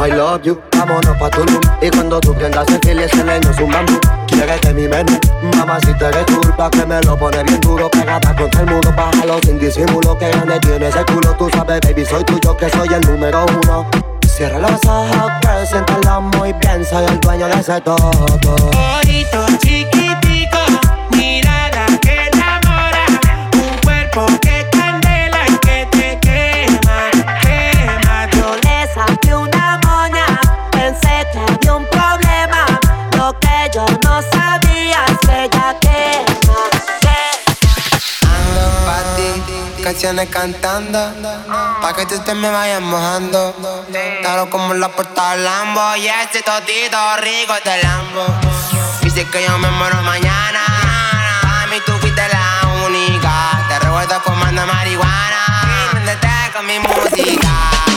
I 0.05 0.11
love 0.11 0.43
you, 0.43 0.61
vámonos 0.77 1.17
pa' 1.17 1.31
Tulum. 1.31 1.61
Y 1.81 1.89
cuando 1.89 2.21
tú 2.21 2.35
prendas 2.35 2.69
el 2.69 2.81
fil 2.81 3.01
y 3.01 3.05
ese 3.05 3.25
leño 3.25 3.51
es 3.51 3.59
un 3.61 3.71
bambú. 3.71 3.99
Quieres 4.27 4.61
de 4.61 4.75
mi 4.75 4.89
menú, 4.89 5.19
mamá 5.57 5.79
si 5.81 5.95
te 5.95 6.07
eres 6.07 6.25
culpa 6.25 6.71
Que 6.71 6.85
me 6.87 7.01
lo 7.03 7.17
pone 7.17 7.43
bien 7.45 7.61
duro, 7.61 7.91
pegada 7.91 8.35
contra 8.35 8.63
el 8.63 8.67
muro 8.67 8.93
Bájalo 8.97 9.39
sin 9.45 9.59
disimulo, 9.59 10.19
que 10.19 10.29
grande 10.31 10.59
tiene 10.61 10.89
ese 10.89 11.05
culo. 11.05 11.35
Tú 11.39 11.49
sabes, 11.51 11.81
baby, 11.81 12.05
soy 12.05 12.25
tuyo, 12.25 12.57
que 12.57 12.69
soy 12.69 12.89
el 12.89 13.01
número 13.03 13.47
uno. 13.63 13.87
Cierra 14.27 14.59
los 14.59 14.85
ojos, 14.87 15.31
girl, 15.43 15.67
siéntalo 15.67 16.23
muy 16.23 16.53
bien 16.55 16.85
Soy 16.85 17.05
el 17.05 17.21
dueño 17.21 17.47
de 17.49 17.61
ese 17.61 17.81
todo. 17.83 18.11
Ojito 18.99 19.47
chiquitico, 19.59 20.02
cantando. 40.27 40.99
Pa' 41.81 41.95
que 41.95 42.07
tú 42.07 42.19
te 42.21 42.35
me 42.35 42.51
vayas 42.51 42.81
mojando. 42.81 43.55
Claro 44.21 44.51
como 44.51 44.75
la 44.75 44.89
puerta 44.89 45.33
del 45.33 45.45
Lambo. 45.45 45.97
Y 45.97 46.09
ese 46.09 46.43
totito 46.43 46.97
rico 47.19 47.55
este 47.55 47.83
Lambo. 47.83 48.27
Sé 49.15 49.27
que 49.27 49.45
yo 49.45 49.59
me 49.59 49.71
muero 49.71 50.01
mañana. 50.03 50.65
A 51.45 51.67
mí 51.67 51.77
tú 51.85 51.93
fuiste 51.99 52.23
la 52.29 52.85
única 52.87 53.62
Recuerdo 54.03 54.25
fumando 54.25 54.67
marihuana. 54.67 55.91
Prendete 55.93 56.29
con 56.53 56.67
mi 56.67 56.77
música 56.81 57.92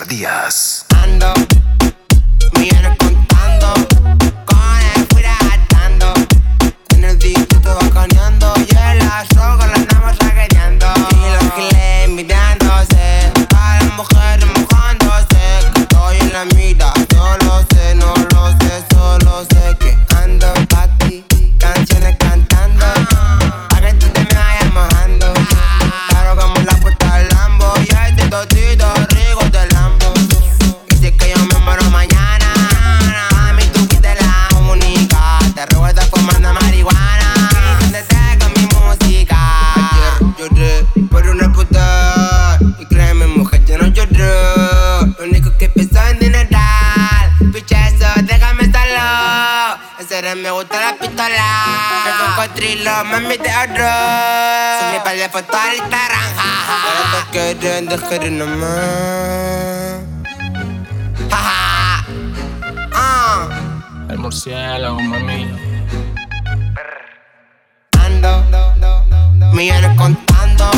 Richard 0.00 0.69
pistola. 51.20 52.06
El 52.06 52.14
cocodrilo, 52.34 53.04
mami, 53.04 53.38
te 53.38 53.50
ahorro. 53.50 53.90
Subí 54.80 54.98
para 55.04 55.16
de 55.16 55.28
foto 55.28 55.56
al 55.56 55.90
jaja. 55.90 56.22
Ahora 56.84 57.02
te 57.12 57.30
quieren 57.30 57.86
dejar 57.86 58.30
nomás. 58.30 60.00
Jaja. 61.30 62.04
Ah. 62.94 63.48
El 64.08 64.18
murciélago, 64.18 65.00
mami. 65.00 65.50
Ando, 67.98 68.44
millones 69.52 69.96
contando, 69.96 70.70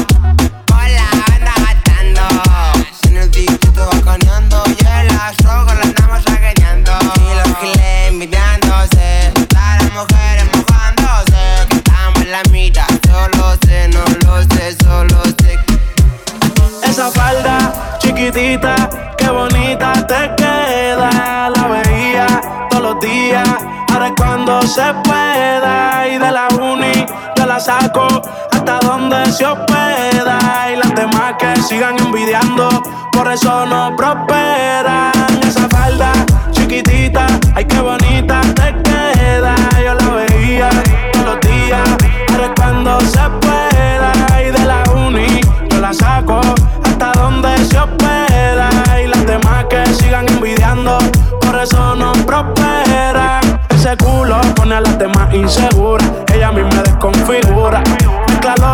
que 31.42 31.62
sigan 31.62 31.98
envidiando, 31.98 32.68
por 33.10 33.30
eso 33.30 33.66
no 33.66 33.94
prosperan. 33.96 35.12
Esa 35.42 35.68
falda 35.68 36.12
chiquitita, 36.52 37.26
ay 37.54 37.64
qué 37.64 37.80
bonita 37.80 38.40
te 38.54 38.68
queda. 38.82 39.54
Yo 39.84 39.94
la 39.94 40.08
veía 40.14 40.68
todos 41.12 41.26
los 41.26 41.40
días, 41.40 41.88
ahora 42.30 42.46
es 42.46 42.52
cuando 42.56 43.00
se 43.00 43.24
pueda. 43.40 44.12
Y 44.40 44.50
de 44.56 44.64
la 44.64 44.82
uni 44.94 45.40
yo 45.68 45.80
la 45.80 45.92
saco 45.92 46.40
hasta 46.84 47.12
donde 47.12 47.56
se 47.64 47.78
hospeda. 47.78 48.68
Y 49.02 49.08
las 49.08 49.26
demás 49.26 49.64
que 49.68 49.84
sigan 49.94 50.28
envidiando, 50.28 50.98
por 51.40 51.60
eso 51.60 51.96
no 51.96 52.12
prosperan. 52.24 53.42
Ese 53.70 53.96
culo 53.96 54.40
pone 54.54 54.76
a 54.76 54.80
las 54.80 54.96
demás 54.96 55.34
inseguras. 55.34 56.08
Ella 56.32 56.48
a 56.48 56.52
mí 56.52 56.62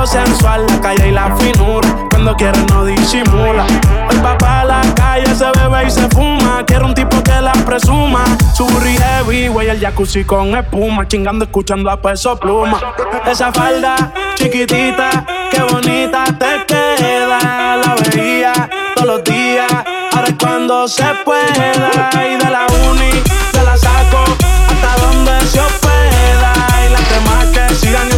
sensual, 0.08 0.66
la 0.66 0.80
calle 0.80 1.08
y 1.08 1.12
la 1.12 1.36
finura. 1.36 1.88
Cuando 2.10 2.34
quiere 2.34 2.58
no 2.70 2.84
disimula. 2.84 3.66
Hoy 4.08 4.16
va 4.24 4.36
pa' 4.38 4.64
la 4.64 4.80
calle, 4.94 5.34
se 5.34 5.44
bebe 5.44 5.86
y 5.86 5.90
se 5.90 6.08
fuma. 6.08 6.64
Quiero 6.66 6.86
un 6.86 6.94
tipo 6.94 7.22
que 7.22 7.40
la 7.40 7.52
presuma. 7.52 8.24
Su 8.54 8.66
burri 8.66 8.96
heavy, 8.96 9.48
güey, 9.48 9.68
el 9.68 9.80
jacuzzi 9.80 10.24
con 10.24 10.56
espuma. 10.56 11.06
Chingando, 11.06 11.44
escuchando 11.44 11.90
a 11.90 12.00
peso 12.00 12.38
pluma. 12.38 12.80
Esa 13.26 13.52
falda 13.52 14.12
chiquitita, 14.34 15.26
qué 15.50 15.62
bonita 15.62 16.24
te 16.38 16.64
queda. 16.66 17.76
La 17.76 17.94
veía 18.10 18.52
todos 18.94 19.06
los 19.06 19.24
días. 19.24 19.70
Ahora 20.12 20.28
es 20.28 20.34
cuando 20.40 20.88
se 20.88 21.04
pueda. 21.24 22.10
Y 22.14 22.36
de 22.42 22.50
la 22.50 22.66
uni, 22.90 23.10
se 23.52 23.62
la 23.62 23.76
saco 23.76 24.24
hasta 24.70 25.06
donde 25.06 25.46
se 25.46 25.60
hospeda. 25.60 26.52
Y 26.86 26.92
las 26.92 27.10
demás 27.10 27.46
que 27.52 27.74
sigan 27.74 28.17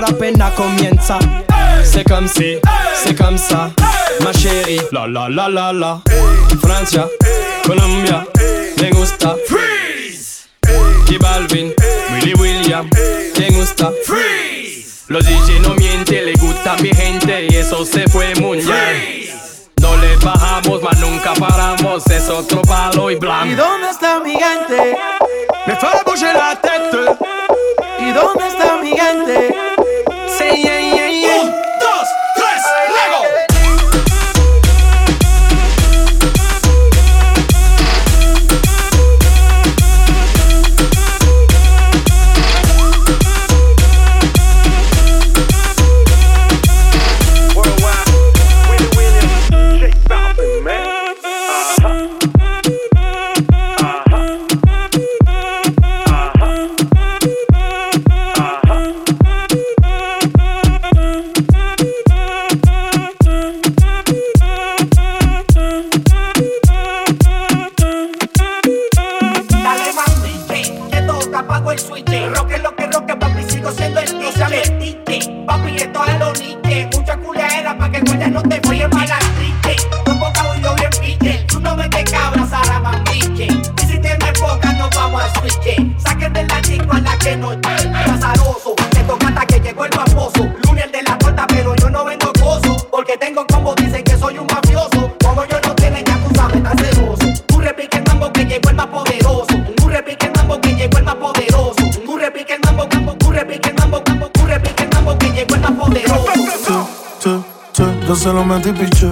Para 0.00 0.12
apenas 0.12 0.52
comienza. 0.52 1.18
C'est 1.82 2.04
comme 2.04 2.28
si, 2.28 2.58
c'est 2.94 3.16
comme 3.16 3.38
ça, 3.38 3.70
ma 4.22 4.32
chérie. 4.32 4.80
La 4.92 5.06
la 5.06 5.28
la 5.28 5.48
la 5.48 5.72
la. 5.72 6.00
Francia, 6.60 7.06
Colombia, 7.64 8.26
me 8.82 8.90
gusta. 8.90 9.36
Freeze. 9.46 10.48
Y 11.08 11.16
Balvin, 11.18 11.72
Willy 12.12 12.34
William, 12.34 12.90
me 13.38 13.48
gusta. 13.56 13.90
Freeze. 14.04 15.04
Los 15.08 15.24
DJ 15.24 15.60
no 15.60 15.74
mienten, 15.74 16.26
le 16.26 16.34
gusta 16.34 16.72
a 16.74 16.82
mi 16.82 16.90
gente 16.90 17.46
y 17.48 17.56
eso 17.56 17.84
se 17.86 18.06
fue 18.08 18.34
muy 18.34 18.58
bien. 18.58 19.30
No 19.80 19.96
le 19.96 20.16
bajamos, 20.16 20.82
mas 20.82 20.98
nunca 20.98 21.32
paramos, 21.34 22.06
es 22.08 22.28
otro 22.28 22.60
palo 22.62 23.10
y 23.10 23.14
¿Y 23.14 23.16
blanco. 23.16 23.56
dónde 23.56 23.90
está 23.90 24.20
mi 24.20 24.32
gente? 24.32 24.98
Me 25.66 25.74
fait 25.76 26.04
bouger 26.04 26.34
la 26.34 26.60
tête. 26.60 27.16
¿Y 28.00 28.12
dónde 28.12 28.46
está 28.46 28.76
mi 28.82 28.90
gente? 28.90 29.54
Chico 86.86 86.96
a 86.96 87.00
la 87.00 87.18
que 87.18 87.36
no 87.36 87.50
Azaroso, 87.50 88.74
te 88.90 89.00
toca 89.00 89.28
hasta 89.28 89.46
que 89.46 89.60
llegó 89.60 89.84
el 89.84 89.92
famoso. 89.92 90.44
Lunes 90.66 90.92
de 90.92 91.02
la 91.02 91.18
torta, 91.18 91.46
pero 91.48 91.74
yo 91.76 91.90
no 91.90 92.04
vendo 92.04 92.32
gozo 92.40 92.76
Porque 92.90 93.16
tengo 93.18 93.46
combo, 93.46 93.74
dicen 93.74 94.02
que 94.04 94.16
soy 94.16 94.38
un 94.38 94.46
mafioso. 94.46 95.12
Como 95.22 95.44
yo 95.46 95.58
no 95.64 95.74
tiene, 95.74 96.02
ya 96.04 96.16
tú 96.18 96.34
sabes, 96.34 96.62
tan 96.62 96.78
celoso. 96.78 97.26
Un 97.54 97.62
repique 97.62 97.98
el 97.98 98.04
mambo 98.04 98.32
que 98.32 98.44
llegó 98.44 98.70
el 98.70 98.76
más 98.76 98.86
poderoso. 98.86 99.54
Un 99.82 99.90
repique 99.90 100.26
el 100.26 100.32
mambo 100.32 100.60
que 100.60 100.74
llegó 100.74 100.98
el 100.98 101.04
más 101.04 101.14
poderoso. 101.16 101.84
Un 102.06 102.20
repique 102.20 102.54
el 102.54 102.60
mambo, 102.60 102.88
repique 103.30 103.68
el 103.68 103.74
mambo, 103.74 104.02
repique 104.46 104.82
el 104.82 104.90
mambo 104.94 105.18
que 105.18 105.30
llegó 105.30 105.54
el 105.54 105.60
más 105.60 105.72
poderoso. 105.72 106.88
Yo 108.06 108.14
se 108.14 108.32
lo 108.32 108.44
metí 108.44 108.72
piche. 108.72 109.08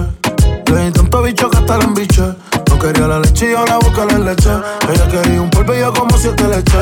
Le 0.71 0.85
di 0.85 0.91
tanto 0.91 1.21
bicho 1.21 1.49
que 1.49 1.57
hasta 1.57 1.77
la 1.77 1.83
embiche. 1.83 2.23
No 2.69 2.79
quería 2.79 3.07
la 3.07 3.19
leche 3.19 3.51
y 3.51 3.53
ahora 3.53 3.77
busca 3.77 4.05
la 4.05 4.19
leche. 4.19 4.49
Ella 4.89 5.07
quería 5.09 5.41
yo 6.25 6.35
como 6.35 6.49
siete 6.51 6.55
leche. 6.55 6.77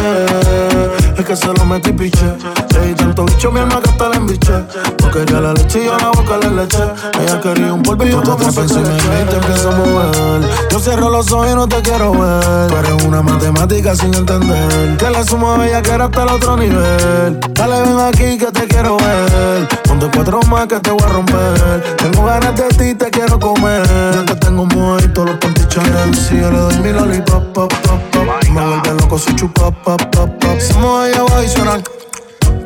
Es 1.18 1.26
que 1.26 1.36
se 1.36 1.48
lo 1.48 1.66
metí 1.66 1.92
piche. 1.92 2.26
Le 2.74 2.88
di 2.88 2.94
tanto 2.94 3.26
bicho 3.26 3.52
mi 3.52 3.60
alma 3.60 3.82
que 3.82 3.90
hasta 3.90 4.10
la 4.10 4.16
embiche. 4.16 4.54
No 5.02 5.12
quería 5.12 5.42
la 5.42 5.54
leche 5.54 5.86
y 5.86 6.16
busca 6.16 6.38
la 6.38 6.50
leche. 6.50 6.84
Ella 7.22 7.42
quería 7.42 7.74
un 7.74 7.84
polvo 7.84 8.06
y 8.06 8.12
yo 8.12 8.22
como 8.22 8.52
siete 8.52 8.76
leche. 8.76 9.22
Y 9.22 9.30
te 9.30 9.36
empiezo 9.36 9.70
a 9.70 9.76
mover. 9.76 10.50
Yo 10.72 10.80
cierro 10.80 11.10
los 11.10 11.32
ojos 11.32 11.48
y 11.52 11.56
no 11.56 11.68
te 11.68 11.82
quiero 11.82 12.12
ver. 12.12 12.68
Tú 12.68 12.78
eres 12.78 13.04
una 13.04 13.22
matemática 13.22 13.96
sin 13.96 14.14
entender. 14.14 14.98
Que 14.98 15.10
la 15.10 15.24
suma 15.24 15.58
bella 15.58 15.82
que 15.82 15.92
era 15.92 16.06
hasta 16.06 16.24
el 16.24 16.30
otro 16.30 16.58
nivel. 16.58 17.40
Dale, 17.54 17.82
ven 17.82 18.00
aquí 18.00 18.38
que 18.38 18.52
te 18.52 18.68
quiero 18.68 18.98
ver. 18.98 19.68
Ponte 19.84 20.10
cuatro 20.14 20.40
más 20.50 20.68
que 20.68 20.80
te 20.80 20.92
voy 20.92 21.04
a 21.04 21.08
romper. 21.08 21.96
Tengo 21.98 22.26
ganas 22.26 22.56
de 22.56 22.70
ti, 22.70 22.96
te 22.96 23.10
quiero 23.12 23.40
comer. 23.40 23.84
Ya 24.14 24.26
que 24.26 24.36
tengo 24.36 24.66
muerto 24.66 25.26
los 25.26 25.36
pantichales. 25.38 26.18
Si 26.18 26.40
yo 26.40 26.50
le 26.50 26.58
doy 26.58 26.78
mi 26.78 26.92
lollipop, 26.92 27.44
pop, 27.54 27.74
pop, 27.84 28.00
pop. 28.12 28.83
Si 29.18 29.32
chupa, 29.36 29.70
pop, 29.70 30.02
pop, 30.12 30.30
pop. 30.40 30.60
Somos 30.60 31.08
ella 31.08 31.24
adicional. 31.38 31.84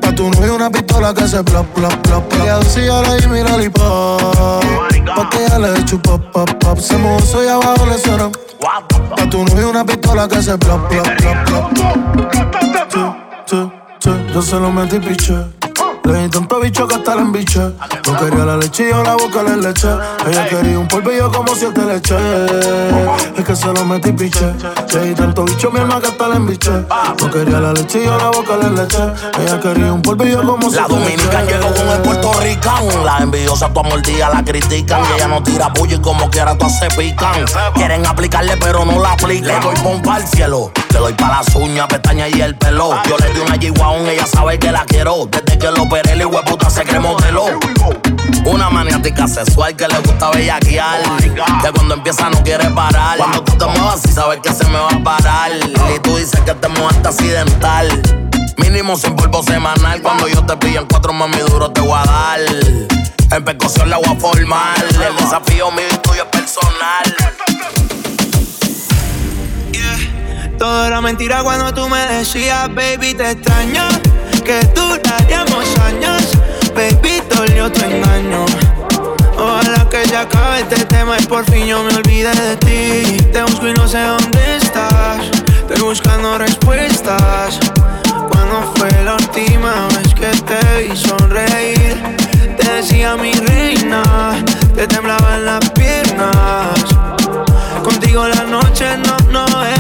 Pa' 0.01 0.13
tu 0.13 0.29
novio 0.29 0.55
una 0.55 0.69
pistola 0.69 1.13
que 1.13 1.23
plop. 1.43 2.33
Y 2.33 2.65
si 2.65 2.85
yo 2.85 3.01
le 3.03 3.09
doy 3.09 3.27
mi 3.27 3.43
lollipop. 3.43 4.63
Pa' 5.15 5.29
que 5.29 5.45
ella 5.45 5.59
le 5.59 5.83
chupa. 5.83 6.17
Se 6.79 6.97
movió 6.97 7.25
soy 7.25 7.47
abajo, 7.47 7.85
le 7.85 7.97
suena. 7.97 8.29
Pa' 8.59 9.29
tu 9.29 9.43
novio 9.43 9.69
una 9.69 9.83
pistola 9.83 10.27
que 10.27 10.37
plop. 10.57 10.89
Che, 10.89 11.01
che, 13.45 13.69
che, 13.99 14.33
yo 14.33 14.41
se 14.41 14.55
lo 14.55 14.71
metí 14.71 14.99
piche. 14.99 15.66
Le 16.07 16.23
di 16.23 16.29
tanto 16.29 16.59
bicho 16.61 16.87
que 16.87 16.95
hasta 16.95 17.15
la 17.15 17.21
embiche. 17.21 17.59
No 17.59 18.17
quería 18.17 18.45
la 18.45 18.55
leche 18.55 18.85
y 18.85 18.89
yo 18.91 19.03
la 19.03 19.15
boca 19.15 19.43
le 19.43 19.57
leche. 19.57 19.89
Ella 20.25 20.47
quería 20.47 20.79
un 20.79 20.87
yo 20.87 21.31
como 21.31 21.53
siete 21.53 21.81
leche. 21.83 22.15
Es 23.35 23.43
que 23.43 23.55
se 23.55 23.67
lo 23.67 23.83
metí 23.83 24.13
piche. 24.13 24.53
Le 24.93 25.01
di 25.01 25.13
tanto 25.15 25.43
bicho 25.43 25.69
mi 25.69 25.81
alma 25.81 25.99
que 25.99 26.07
hasta 26.07 26.27
la 26.29 26.35
embiche. 26.37 26.71
No 26.71 27.29
quería 27.29 27.59
la 27.59 27.73
leche 27.73 28.03
y 28.03 28.05
yo 28.05 28.17
la 28.17 28.29
boca 28.29 28.55
le 28.55 28.69
leche. 28.69 28.97
Ella 29.41 29.59
quería 29.59 29.91
un 29.91 30.01
yo 30.01 30.41
como 30.43 30.69
La 30.69 30.87
siete 30.87 30.95
leche. 30.95 31.45
llegó 31.45 31.73
con 31.73 31.89
el 31.89 32.01
puertorricano. 32.01 33.03
La 33.03 33.17
envidiosa 33.17 33.73
tu 33.73 33.83
mordida 33.83 34.29
la 34.29 34.43
critican. 34.45 35.01
Y 35.01 35.15
ella 35.17 35.27
no 35.27 35.43
tira 35.43 35.73
puya 35.73 35.97
y 35.97 35.99
como 35.99 36.29
quiera 36.29 36.57
todas 36.57 36.79
se 36.79 36.87
pican. 36.91 37.45
Quieren 37.73 38.05
aplicarle 38.05 38.55
pero 38.57 38.85
no 38.85 39.01
la 39.01 39.11
aplican. 39.11 39.47
Le 39.47 39.59
doy 39.59 39.75
pompa 39.83 40.15
al 40.15 40.27
cielo. 40.27 40.71
Le 40.91 40.99
doy 40.99 41.13
pa' 41.13 41.27
las 41.27 41.55
uñas, 41.55 41.87
pestañas 41.87 42.33
y 42.33 42.41
el 42.41 42.55
pelo. 42.57 42.91
Yo 43.09 43.17
le 43.17 43.33
di 43.33 43.39
una 43.41 43.55
G-Wagon, 43.55 44.07
ella 44.07 44.25
sabe 44.25 44.57
que 44.57 44.71
la 44.71 44.85
quiero. 44.85 45.27
Desde 45.29 45.57
que 45.57 45.69
lo 45.71 45.87
operé, 45.97 46.13
el 46.13 46.25
hueputa 46.25 46.69
se 46.69 46.83
cree 46.83 46.99
modelo. 46.99 47.45
Una 48.45 48.69
maniática 48.69 49.27
sexual 49.27 49.75
que 49.75 49.87
le 49.87 49.99
gusta 49.99 50.31
bellaquear. 50.31 51.01
Que 51.61 51.71
cuando 51.71 51.95
empieza 51.95 52.29
no 52.29 52.41
quiere 52.43 52.69
parar. 52.69 53.17
Cuando 53.17 53.43
tú 53.43 53.57
te 53.57 53.65
muevas 53.65 54.01
y 54.05 54.11
sabes 54.11 54.39
que 54.41 54.53
se 54.53 54.65
me 54.65 54.79
va 54.79 54.89
a 54.89 55.03
parar. 55.03 55.51
Y 55.95 55.99
tú 55.99 56.15
dices 56.17 56.39
que 56.41 56.53
te 56.53 56.67
muevaste 56.67 57.07
accidental. 57.07 58.01
Mínimo 58.57 58.95
sin 58.95 59.15
polvo 59.15 59.43
semanal. 59.43 60.01
Cuando 60.01 60.27
yo 60.27 60.45
te 60.45 60.55
pillo 60.57 60.81
en 60.81 60.87
cuatro 60.87 61.13
mami 61.13 61.37
duro 61.37 61.71
te 61.71 61.81
voy 61.81 61.97
a 61.99 62.05
dar. 62.05 62.39
En 63.31 63.43
percusión 63.43 63.89
la 63.89 63.97
voy 63.97 64.15
a 64.15 64.19
formar. 64.19 64.75
El 65.05 65.15
desafío 65.15 65.71
mío 65.71 65.85
y 65.91 65.97
tuyo 65.97 66.23
es 66.23 66.29
personal. 66.29 67.15
Todo 70.57 70.87
era 70.87 71.01
mentira 71.01 71.43
cuando 71.43 71.71
tú 71.71 71.87
me 71.87 71.99
decías, 72.07 72.73
baby, 72.73 73.13
te 73.13 73.31
extraño. 73.31 73.83
Que 74.47 74.61
duraríamos 74.73 75.77
años, 75.79 76.31
baby, 76.73 77.21
dolió 77.35 77.69
tu 77.69 77.83
engaño. 77.83 78.45
Ojalá 79.37 79.85
que 79.89 80.07
ya 80.07 80.21
acabe 80.21 80.61
este 80.61 80.85
tema 80.85 81.17
y 81.19 81.25
por 81.25 81.43
fin 81.51 81.65
yo 81.65 81.83
me 81.83 81.93
olvide 81.93 82.31
de 82.31 82.55
ti. 82.55 83.23
Te 83.33 83.41
busco 83.41 83.67
y 83.67 83.73
no 83.73 83.85
sé 83.89 84.01
dónde 84.01 84.55
estás. 84.55 85.19
Estoy 85.69 85.81
buscando 85.81 86.37
respuestas. 86.37 87.59
Cuando 88.31 88.71
fue 88.77 88.89
la 89.03 89.15
última 89.15 89.89
vez 89.89 90.15
que 90.15 90.31
te 90.43 90.87
vi 90.87 90.95
sonreír? 90.95 92.01
Te 92.57 92.71
decía 92.71 93.17
mi 93.17 93.33
reina, 93.33 94.01
te 94.73 94.87
temblaban 94.87 95.43
las 95.43 95.69
piernas. 95.71 96.85
Contigo 97.83 98.25
las 98.29 98.47
noches 98.47 98.97
no, 99.29 99.45
no 99.45 99.63
eran 99.65 99.76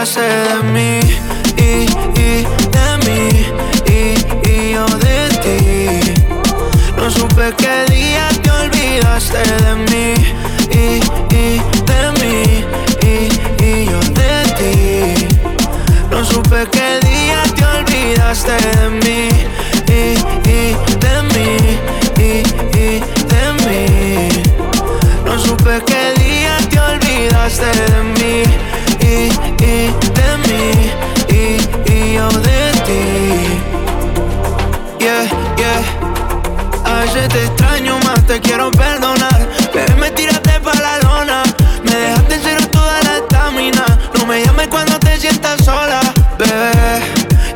de 0.00 0.62
mí 0.72 0.98
y, 1.58 1.84
y 2.18 2.46
de 2.72 2.88
mí 3.04 3.28
y, 3.84 4.48
y 4.48 4.72
yo 4.72 4.86
de 4.86 5.28
ti. 5.42 6.14
No 6.96 7.10
supe 7.10 7.52
qué 7.58 7.84
día 7.92 8.30
te 8.42 8.50
olvidaste 8.50 9.42
de 9.62 9.74
mí 9.90 10.14
y, 10.70 11.02
y 11.36 11.60
de 11.84 12.02
mí 12.18 12.64
y, 13.02 13.28
y 13.62 13.84
yo 13.90 14.00
de 14.14 14.34
ti. 14.56 15.28
No 16.10 16.24
supe 16.24 16.66
qué 16.72 16.98
día 17.06 17.42
te 17.54 17.64
olvidaste 17.66 18.52
de 18.52 18.88
mí 19.04 19.28
y, 19.86 20.16
y 20.48 20.76
de 21.04 21.14
mí 21.34 21.78
y, 22.16 22.42
y 22.78 23.00
de 23.32 23.44
mí. 23.66 24.28
No 25.26 25.38
supe 25.38 25.82
qué 25.84 26.14
día 26.22 26.56
te 26.70 26.80
olvidaste 26.80 27.66
de 27.66 28.02
mí 28.18 28.70
y, 29.10 29.28
de 30.18 30.28
mí 30.46 30.70
y, 31.28 31.90
y 31.90 32.14
yo 32.14 32.28
de 32.28 32.72
ti. 32.86 33.02
Yeah, 35.00 35.24
yeah. 35.56 35.82
A 36.84 37.00
veces 37.00 37.28
te 37.28 37.44
extraño 37.46 37.98
más, 38.04 38.24
te 38.26 38.40
quiero 38.40 38.70
perdonar. 38.70 39.48
Bebé, 39.74 39.94
me 39.96 40.10
tiraste 40.12 40.60
pa' 40.60 40.74
la 40.74 40.98
lona. 41.00 41.42
Me 41.82 41.94
dejaste 41.94 42.40
cero 42.42 42.66
toda 42.70 43.02
la 43.02 43.16
estamina. 43.16 43.84
No 44.16 44.26
me 44.26 44.44
llames 44.44 44.68
cuando 44.68 44.98
te 45.00 45.18
sientas 45.18 45.64
sola, 45.64 46.00
bebé. 46.38 47.02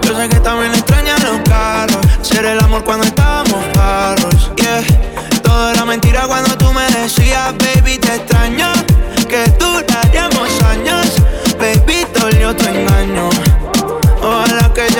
Yo 0.03 0.17
sé 0.17 0.29
que 0.29 0.41
también 0.41 0.73
extrañas 0.73 1.23
los 1.23 1.41
carros. 1.49 2.05
Ser 2.23 2.47
el 2.47 2.59
amor 2.59 2.83
cuando 2.83 3.07
estábamos 3.07 3.65
claros. 3.75 4.51
Yeah. 4.57 4.83
Todo 5.43 5.71
era 5.71 5.85
mentira 5.85 6.27
cuando 6.27 6.59
tú 6.59 6.73
me 6.73 6.85
decías, 6.99 7.55
baby, 7.59 7.99
te 7.99 8.17
extraño. 8.17 8.74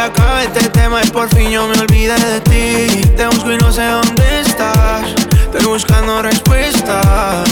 Acabe 0.05 0.45
este 0.45 0.69
tema 0.69 1.03
y 1.03 1.09
por 1.09 1.29
fin 1.35 1.51
yo 1.51 1.67
me 1.67 1.79
olvide 1.79 2.15
de 2.15 2.41
ti. 2.41 3.09
Te 3.17 3.27
busco 3.27 3.53
y 3.53 3.57
no 3.59 3.73
sé 3.73 3.87
dónde 3.87 4.41
estás. 4.41 5.07
Estoy 5.33 5.65
buscando 5.67 6.23
respuestas. 6.23 7.49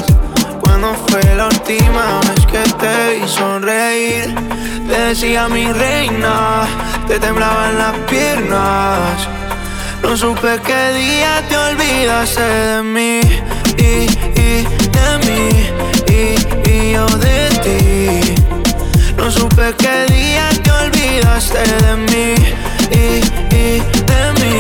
Cuando 0.61 0.95
fue 1.07 1.23
la 1.35 1.47
última 1.47 2.21
vez 2.21 2.47
que 2.47 2.63
te 2.81 3.21
vi 3.21 3.29
sonreír? 3.29 4.35
Te 4.89 5.01
decía 5.09 5.49
mi 5.49 5.73
reina, 5.73 6.67
te 7.09 7.19
temblaban 7.19 7.79
las 7.79 7.95
piernas. 8.11 9.29
No 10.03 10.17
supe 10.17 10.61
qué 10.67 10.93
día 10.93 11.43
te 11.49 11.57
olvidaste 11.57 12.43
de 12.43 12.83
mí 12.83 13.21
y, 13.79 13.93
y 14.41 14.67
de 14.97 15.09
mí 15.27 15.43
y, 16.09 16.71
y 16.71 16.93
yo 16.93 17.07
de 17.07 17.49
ti. 17.65 18.35
No 19.17 19.31
supe 19.31 19.75
qué 19.79 20.13
día 20.13 20.32
olvidaste 20.83 21.59
de 21.59 21.97
mí 21.97 22.35
y, 22.91 23.23
y 23.55 23.81
de 24.11 24.23
mí 24.41 24.57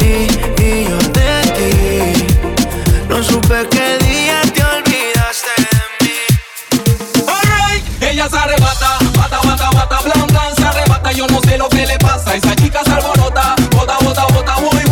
y, 0.00 0.62
y 0.62 0.88
yo 0.88 0.98
de 1.18 1.32
ti. 1.56 1.70
No 3.08 3.22
supe 3.22 3.66
qué 3.70 3.98
día 4.04 4.40
te 4.54 4.62
olvidaste 4.62 5.52
de 5.64 5.78
mí. 6.00 6.16
Alright, 7.26 8.02
ella 8.02 8.28
se 8.28 8.38
arrebata, 8.38 8.98
bata, 9.16 9.38
bata, 9.44 9.70
bata, 9.70 10.00
blan, 10.02 10.26
blan, 10.26 10.56
se 10.56 10.64
arrebata. 10.64 11.12
Yo 11.12 11.26
no 11.26 11.40
sé 11.40 11.58
lo 11.58 11.68
que 11.68 11.86
le 11.86 11.98
pasa, 11.98 12.34
esa 12.34 12.54
chica 12.56 12.80
se 12.84 12.92
alborota, 12.92 13.54
bota, 13.76 13.96
bota, 14.02 14.26
bota, 14.26 14.56
muy, 14.60 14.84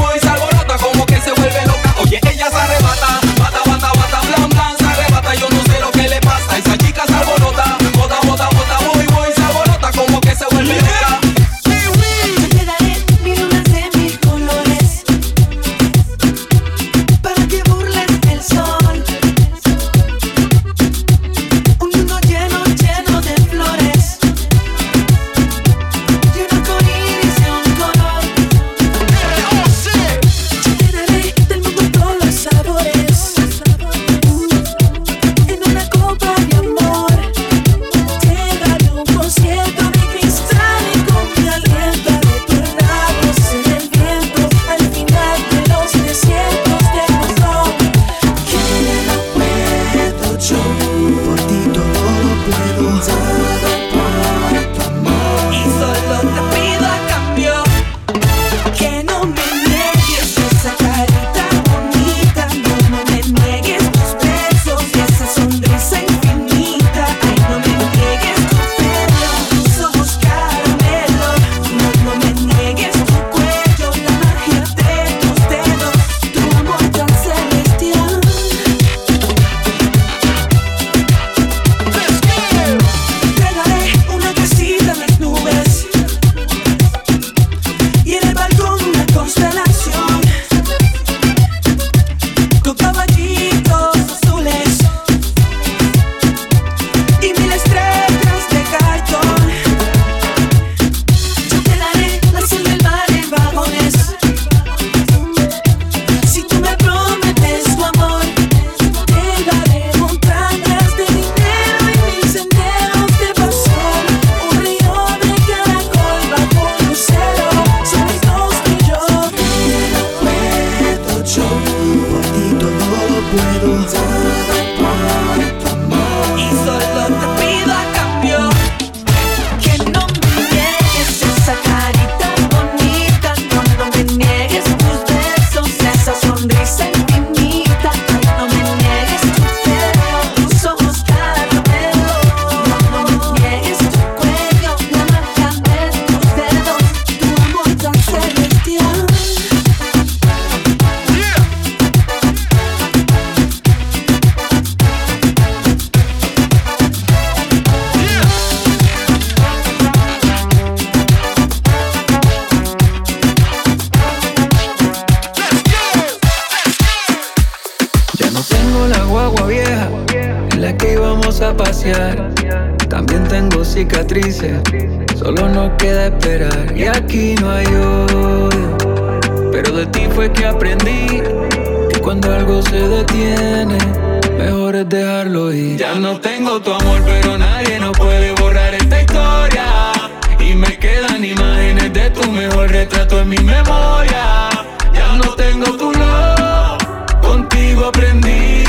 mejor 192.38 192.70
retrato 192.70 193.20
en 193.20 193.28
mi 193.30 193.38
memoria. 193.38 194.48
Ya 194.94 195.16
no 195.16 195.34
tengo 195.34 195.76
tu 195.76 195.90
love, 195.92 196.78
contigo 197.20 197.86
aprendí 197.86 198.64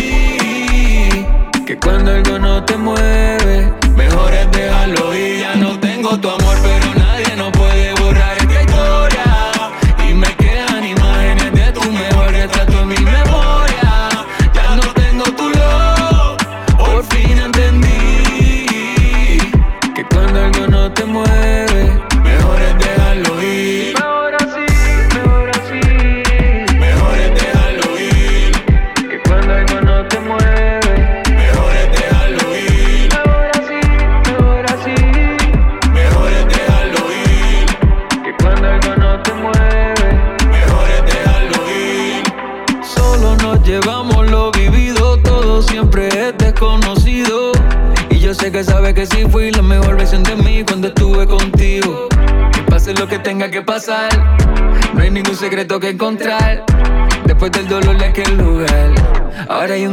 que 1.67 1.77
cuando 1.79 2.11
algo 2.11 2.39
no 2.39 2.63
te 2.65 2.75
mueve 2.77 3.38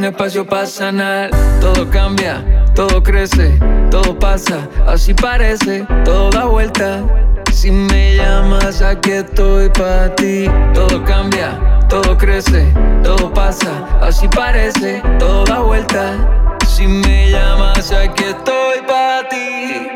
espacio 0.06 0.46
para 0.46 0.66
sanar. 0.66 1.30
Todo 1.60 1.88
cambia, 1.90 2.44
todo 2.74 3.02
crece, 3.02 3.58
todo 3.90 4.18
pasa, 4.18 4.68
así 4.86 5.14
parece, 5.14 5.86
todo 6.04 6.30
da 6.30 6.44
vuelta. 6.44 7.02
Si 7.52 7.70
me 7.70 8.16
llamas, 8.16 8.82
aquí 8.82 9.12
estoy 9.12 9.68
para 9.70 10.14
ti. 10.14 10.46
Todo 10.74 11.04
cambia, 11.04 11.58
todo 11.88 12.16
crece, 12.16 12.72
todo 13.02 13.32
pasa, 13.32 13.70
así 14.00 14.28
parece, 14.28 15.02
todo 15.18 15.44
da 15.44 15.60
vuelta. 15.60 16.56
Si 16.68 16.86
me 16.86 17.30
llamas, 17.30 17.90
aquí 17.92 18.24
estoy 18.24 18.78
para 18.86 19.28
ti. 19.28 19.88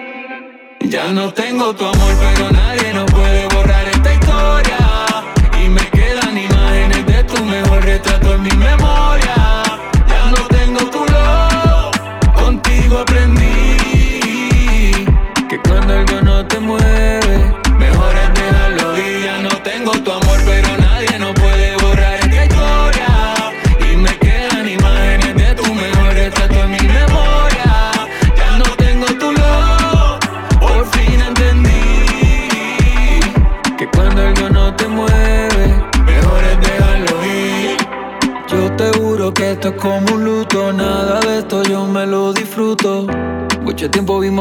Ya 0.88 1.08
no 1.12 1.32
tengo 1.32 1.74
tu 1.74 1.84
amor, 1.84 2.14
pero 2.20 2.50
nadie 2.50 2.92
no 2.94 3.06
puede 3.06 3.46
borrar 3.54 3.86
esta 3.88 4.14
historia. 4.14 4.78
Y 5.62 5.68
me 5.68 5.88
quedan 5.90 6.36
imágenes 6.36 7.06
de 7.06 7.24
tu 7.24 7.44
mejor 7.44 7.84
retrato 7.84 8.34
en 8.34 8.42
mi 8.42 8.50
memoria. 8.50 9.29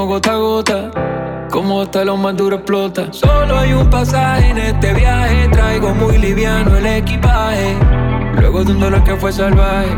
Gota 0.08 0.32
a 0.32 0.38
gota, 0.38 0.92
como 1.52 1.82
hasta 1.82 2.04
lo 2.04 2.18
más 2.18 2.36
duro 2.36 2.56
explota. 2.56 3.12
Solo 3.12 3.60
hay 3.60 3.74
un 3.74 3.90
pasaje 3.90 4.50
en 4.50 4.58
este 4.58 4.94
viaje, 4.94 5.48
traigo 5.52 5.94
muy 5.94 6.18
liviano 6.18 6.78
el 6.78 6.86
equipaje. 6.86 7.76
Luego 8.40 8.64
de 8.64 8.72
un 8.72 8.80
dolor 8.80 9.04
que 9.04 9.16
fue 9.18 9.32
salvaje, 9.32 9.96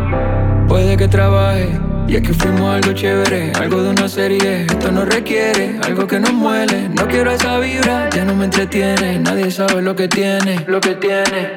puede 0.68 0.97
que 0.97 1.08
trabaje. 1.08 1.70
Y 2.08 2.16
es 2.16 2.24
que 2.24 2.34
fuimos 2.34 2.76
algo 2.76 2.93
chévere, 2.93 3.54
algo 3.54 3.84
de 3.84 3.89
una 3.91 4.10
serie. 4.10 4.66
Esto 4.66 4.91
no 4.91 5.06
requiere 5.06 5.80
algo 5.84 6.06
que 6.08 6.20
nos 6.20 6.34
muele. 6.34 6.89
No 6.89 7.08
quiero 7.08 7.32
esa 7.32 7.60
vibra, 7.60 8.10
ya 8.10 8.26
no 8.26 8.36
me 8.36 8.45
entretiene. 8.45 9.20
Nadie 9.20 9.49
sabe 9.49 9.82
lo 9.82 9.95
que 9.95 10.08
tiene, 10.08 10.66
lo 10.68 10.82
que 10.82 10.95
tiene. 10.95 11.49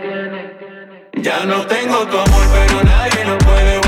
Ya 1.17 1.45
no 1.45 1.67
tengo 1.67 2.07
tu 2.07 2.19
amor, 2.19 2.45
pero 2.53 2.85
nadie 2.85 3.25
no 3.25 3.39
puede 3.39 3.84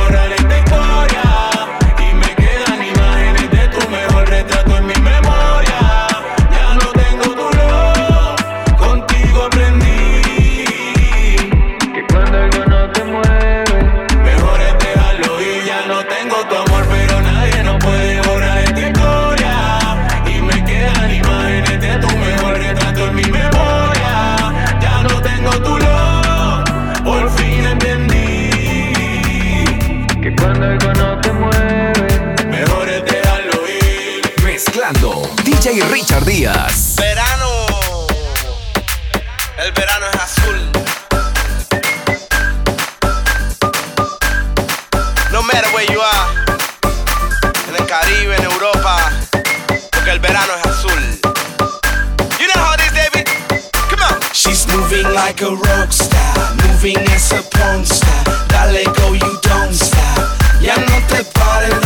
like 55.27 55.43
a 55.43 55.51
rock 55.51 55.91
star, 55.91 56.55
moving 56.63 56.99
as 57.11 57.33
a 57.33 57.43
porn 57.51 57.85
star. 57.85 58.25
Dale 58.47 58.85
go, 58.95 59.13
you 59.13 59.33
don't 59.43 59.75
stop. 59.75 60.23
Ya 60.63 60.77
no 60.77 60.99
te 61.09 61.25
pares, 61.35 61.86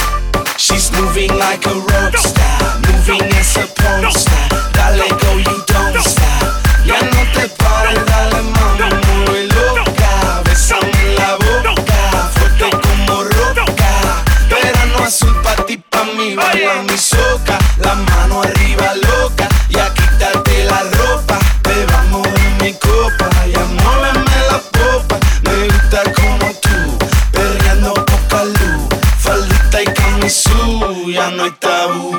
She's 0.61 0.91
moving 0.91 1.33
like 1.39 1.65
a 1.65 1.73
rock 1.73 2.15
star, 2.17 2.79
moving 2.85 3.23
as 3.33 3.57
a 3.57 3.65
porn 3.65 4.05
star. 4.11 4.47
Dale 4.73 5.09
go, 5.17 5.37
you 5.37 5.57
don't 5.65 5.97
stop. 6.05 6.61
Ya 6.85 7.01
no 7.01 7.21
te 7.33 7.49
pares, 7.57 8.05
dale 8.05 8.43
mami, 8.43 8.85
mueve 9.25 9.47
loca. 9.55 10.43
Bésame 10.45 11.15
la 11.17 11.37
boca, 11.37 12.29
fuerte 12.35 12.69
como 12.77 13.23
roca. 13.23 14.23
Verano 14.49 15.03
azul 15.03 15.33
pa' 15.41 15.65
ti, 15.65 15.77
pa' 15.89 16.03
mí, 16.15 16.35
baila 16.35 16.83
mi 16.83 16.95
soca. 16.95 17.30
Itaú. 31.51 32.10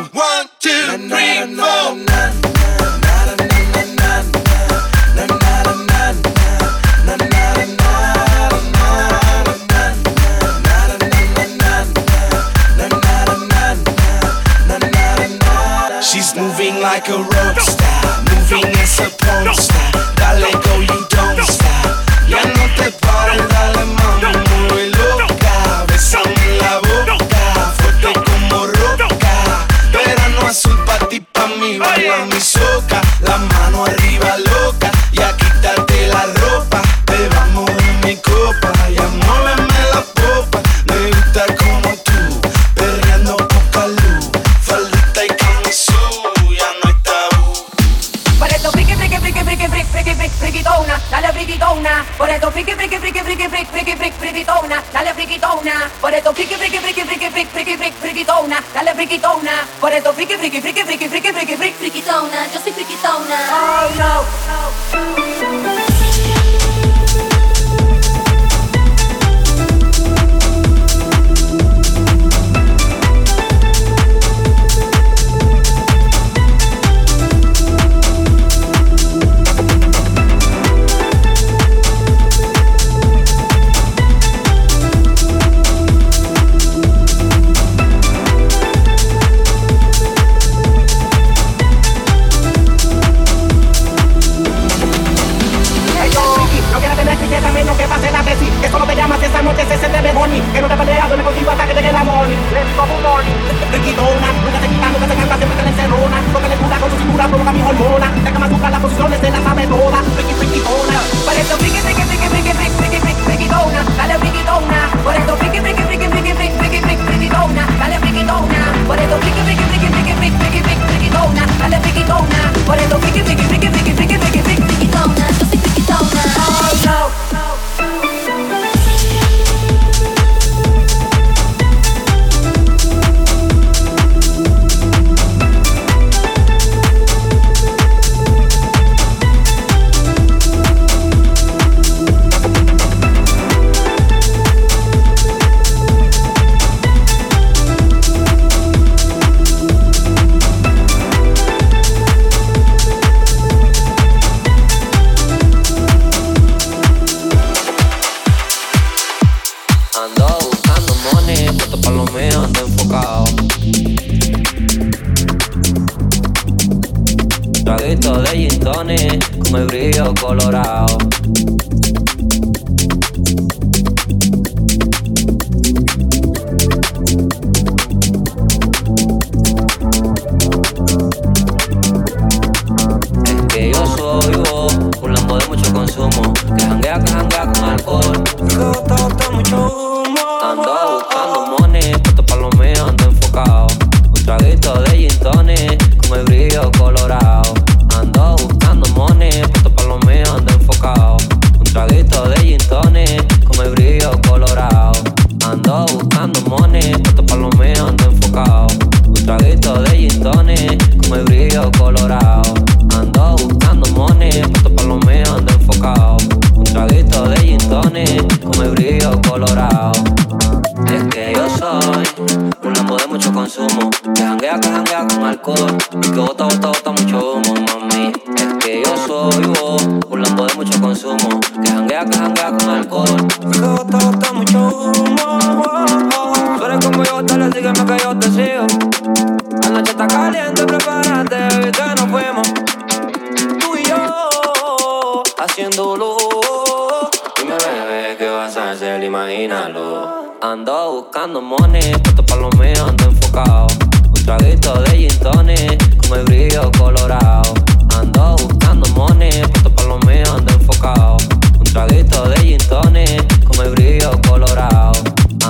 friki, 60.42 60.60
friki. 60.60 60.81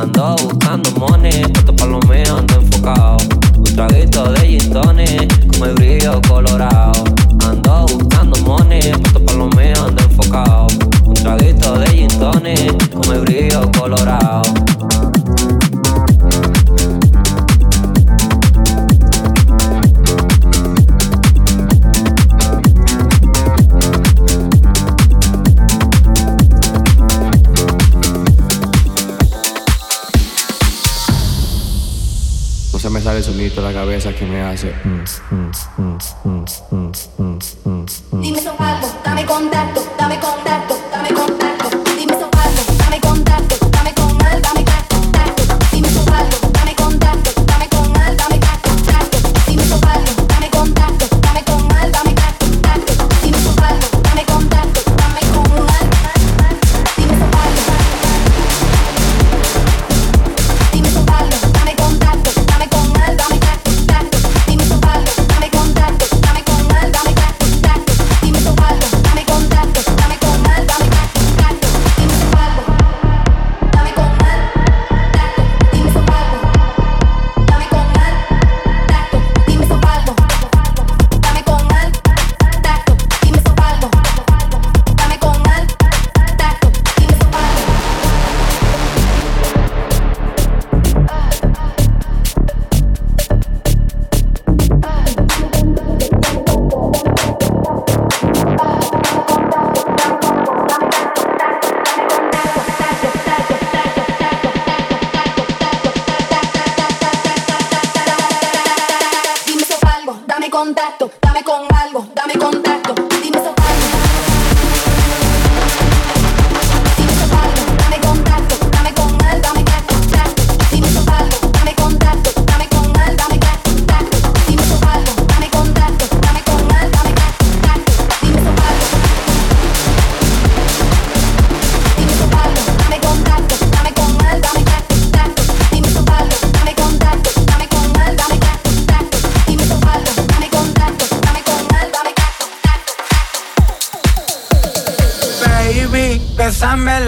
Ando 0.02 0.34
buscando 0.42 0.90
money, 0.98 1.42
tanto 1.52 1.76
palomeo 1.76 2.38
ando 2.38 2.54
enfocado. 2.56 3.18
Un 3.56 3.62
traguito 3.62 4.32
de 4.32 4.58
gin 4.58 4.72
tonic, 4.72 5.56
con 5.56 5.68
el 5.68 5.74
brillo 5.76 6.20
colorado. 6.26 7.04
Ando 7.46 7.86
buscando 7.86 8.36
money, 8.40 8.80
tanto 8.80 9.24
palomeo 9.24 9.84
ando 9.86 10.02
enfocado. 10.02 10.66
Un 11.04 11.14
traguito 11.14 11.78
de 11.78 11.86
gin 11.86 12.08
tonic, 12.18 12.90
con 12.90 13.14
el 13.14 13.20
brillo 13.20 13.70
colorado. 13.78 14.42
la 33.60 33.72
cabeza 33.72 34.14
que 34.14 34.24
me 34.24 34.40
hace. 34.40 34.72
Mm, 34.84 35.04
mm, 36.24 36.44
mm, 37.18 37.38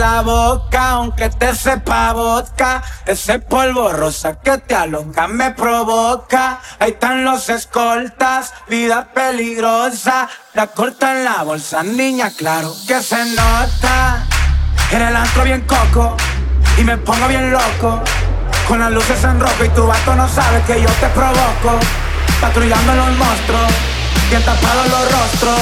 la 0.05 0.20
boca, 0.20 0.90
aunque 0.90 1.30
te 1.30 1.55
sepa 1.55 2.12
vodka. 2.12 2.82
Ese 3.07 3.38
polvo 3.38 3.90
rosa 3.90 4.38
que 4.38 4.59
te 4.59 4.74
alonga 4.74 5.26
me 5.28 5.52
provoca. 5.52 6.61
Ahí 6.78 6.90
están 6.90 7.24
los 7.24 7.48
escoltas, 7.48 8.52
vida 8.68 9.09
peligrosa. 9.14 10.28
La 10.52 10.66
corta 10.66 11.12
en 11.12 11.24
la 11.24 11.42
bolsa, 11.42 11.82
niña, 11.82 12.30
claro 12.36 12.70
que 12.86 13.02
se 13.02 13.24
nota. 13.34 14.26
En 14.90 15.00
el 15.00 15.16
antro 15.16 15.42
bien 15.42 15.62
coco 15.62 16.16
y 16.76 16.84
me 16.84 16.98
pongo 16.98 17.26
bien 17.26 17.50
loco. 17.50 18.02
Con 18.68 18.80
las 18.80 18.92
luces 18.92 19.24
en 19.24 19.40
rojo 19.40 19.64
y 19.64 19.70
tu 19.70 19.86
vato 19.86 20.14
no 20.14 20.28
sabe 20.28 20.61
que 20.66 20.82
yo 20.82 20.90
te 21.00 21.09
provoco. 21.09 21.80
Patrullando 22.42 22.94
los 22.94 23.11
monstruos, 23.16 23.72
bien 24.28 24.44
tapados 24.44 24.86
los 24.86 25.12
rostros. 25.12 25.61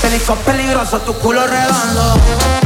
Pelicón 0.00 0.38
peligroso, 0.46 1.00
tu 1.00 1.14
culo 1.14 1.44
redondo. 1.48 2.61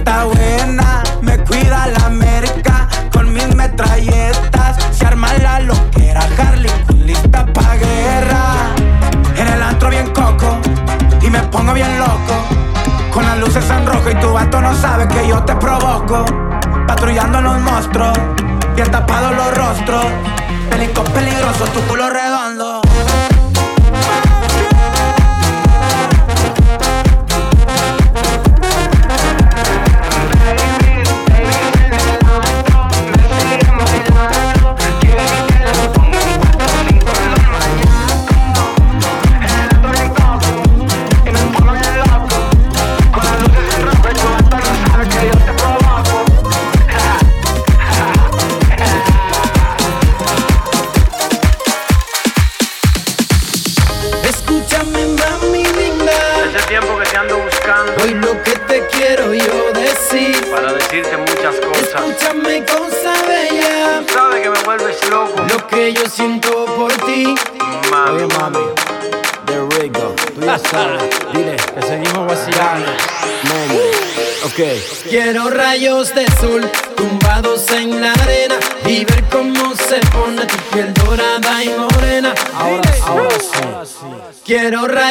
está 0.00 0.24
buena, 0.24 1.02
me 1.20 1.36
cuida 1.44 1.86
la 1.86 2.08
merca 2.08 2.88
con 3.12 3.32
mis 3.32 3.54
metralletas. 3.54 4.76
Se 4.92 5.04
arma 5.06 5.28
la 5.34 5.60
loquera, 5.60 6.22
Harley 6.38 6.70
lista 7.04 7.44
pa' 7.52 7.74
guerra. 7.76 8.42
En 9.36 9.46
el 9.46 9.62
antro 9.62 9.90
bien 9.90 10.10
coco 10.12 10.58
y 11.20 11.28
me 11.28 11.40
pongo 11.54 11.74
bien 11.74 11.98
loco. 11.98 12.34
Con 13.12 13.24
las 13.26 13.38
luces 13.38 13.68
en 13.68 13.86
rojo 13.86 14.10
y 14.10 14.14
tu 14.14 14.32
vato 14.32 14.60
no 14.60 14.74
sabe 14.74 15.06
que 15.06 15.28
yo 15.28 15.42
te 15.44 15.54
provoco. 15.56 16.24
Patrullando 16.86 17.40
los 17.42 17.60
monstruos, 17.60 18.18
bien 18.74 18.90
tapados 18.90 19.32
los 19.36 19.54
rostros. 19.54 20.06
Pelicón 20.70 21.04
peligroso, 21.12 21.64
tu 21.74 21.80
culo 21.82 22.08
redondo 22.08 22.49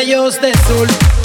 de 0.10 0.52
sol. 0.68 1.19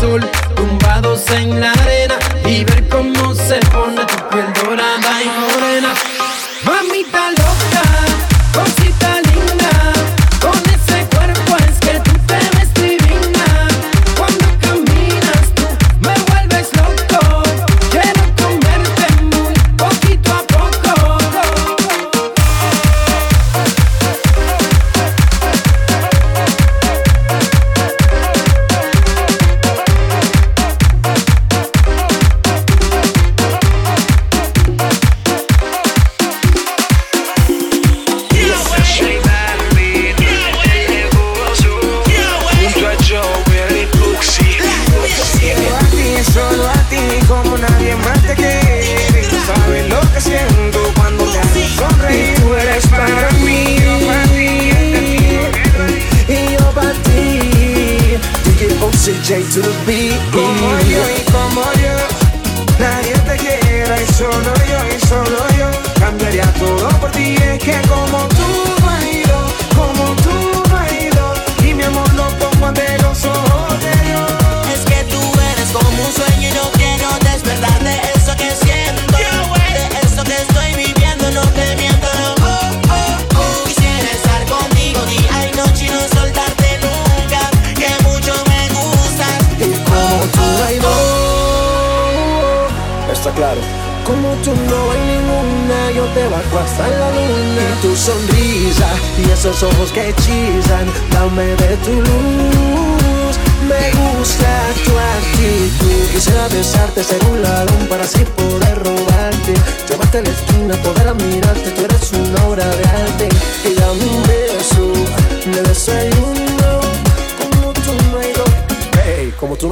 sol, 0.00 0.20
tumbados 0.54 1.30
en 1.30 1.60
la 1.60 1.72
arena 1.72 2.18
y 2.46 2.64
ver 2.64 2.88
cómo 2.88 3.34
se 3.34 3.58
pone 3.72 4.04
tu 4.04 4.28
piel 4.28 4.46
dorada 4.62 5.22
y 5.22 5.28
morena. 5.28 6.11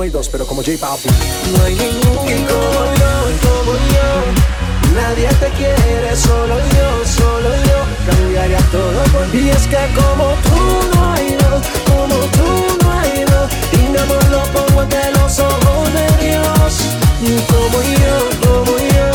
1 0.01 0.07
y 0.07 0.11
2, 0.11 0.28
pero 0.30 0.46
como 0.46 0.62
J 0.62 0.78
Balvin. 0.80 1.12
No 1.53 1.62
hay 1.62 1.74
ningún 1.74 2.16
como 2.16 2.80
yo, 3.01 3.12
como 3.44 3.72
yo. 3.92 4.09
Nadie 4.94 5.28
te 5.28 5.48
quiere, 5.59 6.16
solo 6.16 6.57
yo, 6.59 6.88
solo 7.05 7.51
yo. 7.68 7.78
Cambiaría 8.07 8.61
todo 8.72 9.03
por 9.12 9.26
ti. 9.26 9.38
Y 9.40 9.51
es 9.51 9.66
que 9.66 9.82
como 9.94 10.32
tú 10.48 10.96
no 10.96 11.12
hay 11.12 11.36
dos, 11.42 11.62
como 11.84 12.16
tú 12.36 12.48
no 12.82 12.92
hay 12.98 13.24
dos. 13.24 13.51
Y 13.72 13.88
mi 13.92 13.98
amor 13.98 14.24
lo 14.30 14.40
los 15.20 15.38
ojos 15.38 15.92
de 15.92 16.07
Dios. 16.24 16.72
Como 17.53 17.82
yo, 18.03 18.16
como 18.40 18.78
yo. 18.78 19.09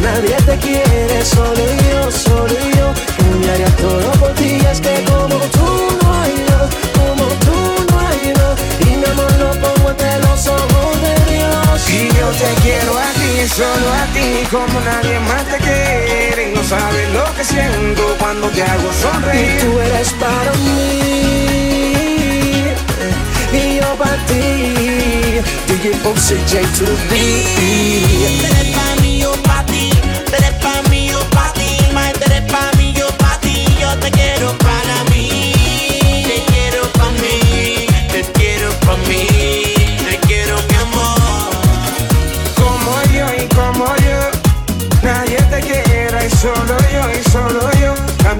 Nadie 0.00 0.36
te 0.46 0.56
quiere, 0.56 1.22
solo 1.22 1.64
yo, 1.90 2.10
solo 2.10 2.56
yo. 2.78 2.86
Cambiaría 3.18 3.70
todo 3.76 4.10
por 4.12 4.32
ti. 4.36 4.58
Y 4.62 4.66
es 4.72 4.80
que 4.80 5.04
como 5.04 5.36
tú 5.56 5.68
no 6.00 6.14
hay 6.14 6.34
dos, 6.48 6.70
como 6.96 7.24
tú 7.44 7.56
no 7.92 7.98
hay 8.08 8.32
dos. 8.32 8.58
Y 8.80 8.96
mi 8.96 9.04
amor 9.04 9.38
ante 9.88 10.18
los 10.20 10.46
ojos 10.46 11.02
de 11.02 11.14
Dios. 11.32 11.88
Y 11.88 12.08
yo 12.16 12.28
te 12.30 12.54
quiero 12.62 12.98
a 12.98 13.10
ti, 13.12 13.48
solo 13.48 13.92
a 13.92 14.04
ti, 14.12 14.46
como 14.50 14.80
nadie 14.80 15.18
más 15.20 15.44
te 15.46 15.58
quiere. 15.58 16.52
No 16.54 16.62
sabes 16.62 17.10
lo 17.12 17.24
que 17.34 17.44
siento 17.44 18.16
cuando 18.18 18.48
te 18.48 18.62
hago 18.62 18.92
sonreír. 18.92 19.56
Y 19.56 19.64
tú 19.64 19.80
eres 19.80 20.12
para 20.14 20.52
mí, 20.64 21.02
y 23.52 23.76
yo 23.80 23.94
para 23.96 24.26
ti. 24.26 25.42
DJ 25.68 25.92
Boxy 26.02 26.36
J 26.46 26.60
to 26.78 26.84
me. 27.10 28.97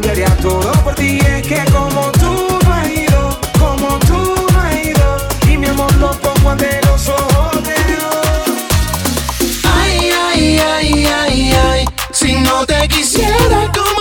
cambiaría 0.01 0.37
todo 0.37 0.71
por 0.85 0.95
ti. 0.95 1.19
Es 1.19 1.47
que 1.47 1.65
como 1.73 2.13
tú 2.13 2.59
no 2.65 2.73
has 2.73 2.89
ido, 2.89 3.41
como 3.59 3.99
tú 4.01 4.47
no 4.53 4.61
has 4.61 4.87
ido, 4.87 5.17
y 5.51 5.59
mi 5.59 5.67
amor 5.67 5.93
lo 5.97 6.11
pongo 6.13 6.51
ante 6.51 6.81
los 6.87 7.09
ojos 7.09 7.63
de 7.65 7.75
Dios. 7.89 8.15
Ay, 9.65 10.11
ay, 10.27 10.59
ay, 10.59 11.07
ay, 11.07 11.53
ay, 11.53 11.85
si 12.13 12.35
no 12.35 12.65
te 12.65 12.87
quisiera 12.89 13.73
como 13.73 13.98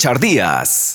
Richard 0.00 0.18
Díaz. 0.18 0.89